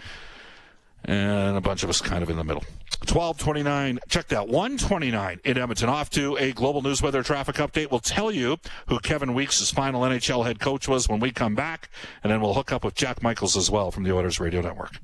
and 1.05 1.57
a 1.57 1.61
bunch 1.61 1.83
of 1.83 1.89
us 1.89 2.01
kind 2.01 2.23
of 2.23 2.29
in 2.29 2.37
the 2.37 2.43
middle. 2.43 2.63
1229, 3.01 3.99
check 4.09 4.27
that, 4.27 4.47
129 4.47 5.39
in 5.43 5.57
Edmonton. 5.57 5.89
Off 5.89 6.09
to 6.11 6.37
a 6.37 6.51
global 6.51 6.81
news 6.81 7.01
weather 7.01 7.23
traffic 7.23 7.55
update. 7.55 7.89
We'll 7.89 7.99
tell 7.99 8.31
you 8.31 8.57
who 8.87 8.99
Kevin 8.99 9.33
Weeks' 9.33 9.71
final 9.71 10.01
NHL 10.01 10.45
head 10.45 10.59
coach 10.59 10.87
was 10.87 11.09
when 11.09 11.19
we 11.19 11.31
come 11.31 11.55
back, 11.55 11.89
and 12.23 12.31
then 12.31 12.41
we'll 12.41 12.53
hook 12.53 12.71
up 12.71 12.85
with 12.85 12.93
Jack 12.93 13.23
Michaels 13.23 13.57
as 13.57 13.71
well 13.71 13.89
from 13.89 14.03
the 14.03 14.13
Oilers 14.13 14.39
Radio 14.39 14.61
Network. 14.61 14.99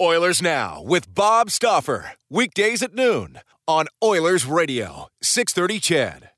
Oilers 0.00 0.42
Now 0.42 0.82
with 0.82 1.14
Bob 1.14 1.50
Stauffer, 1.50 2.12
Weekdays 2.28 2.82
at 2.82 2.94
noon 2.94 3.38
on 3.68 3.86
Oilers 4.02 4.46
Radio, 4.46 5.08
630 5.22 5.78
CHED. 5.78 6.29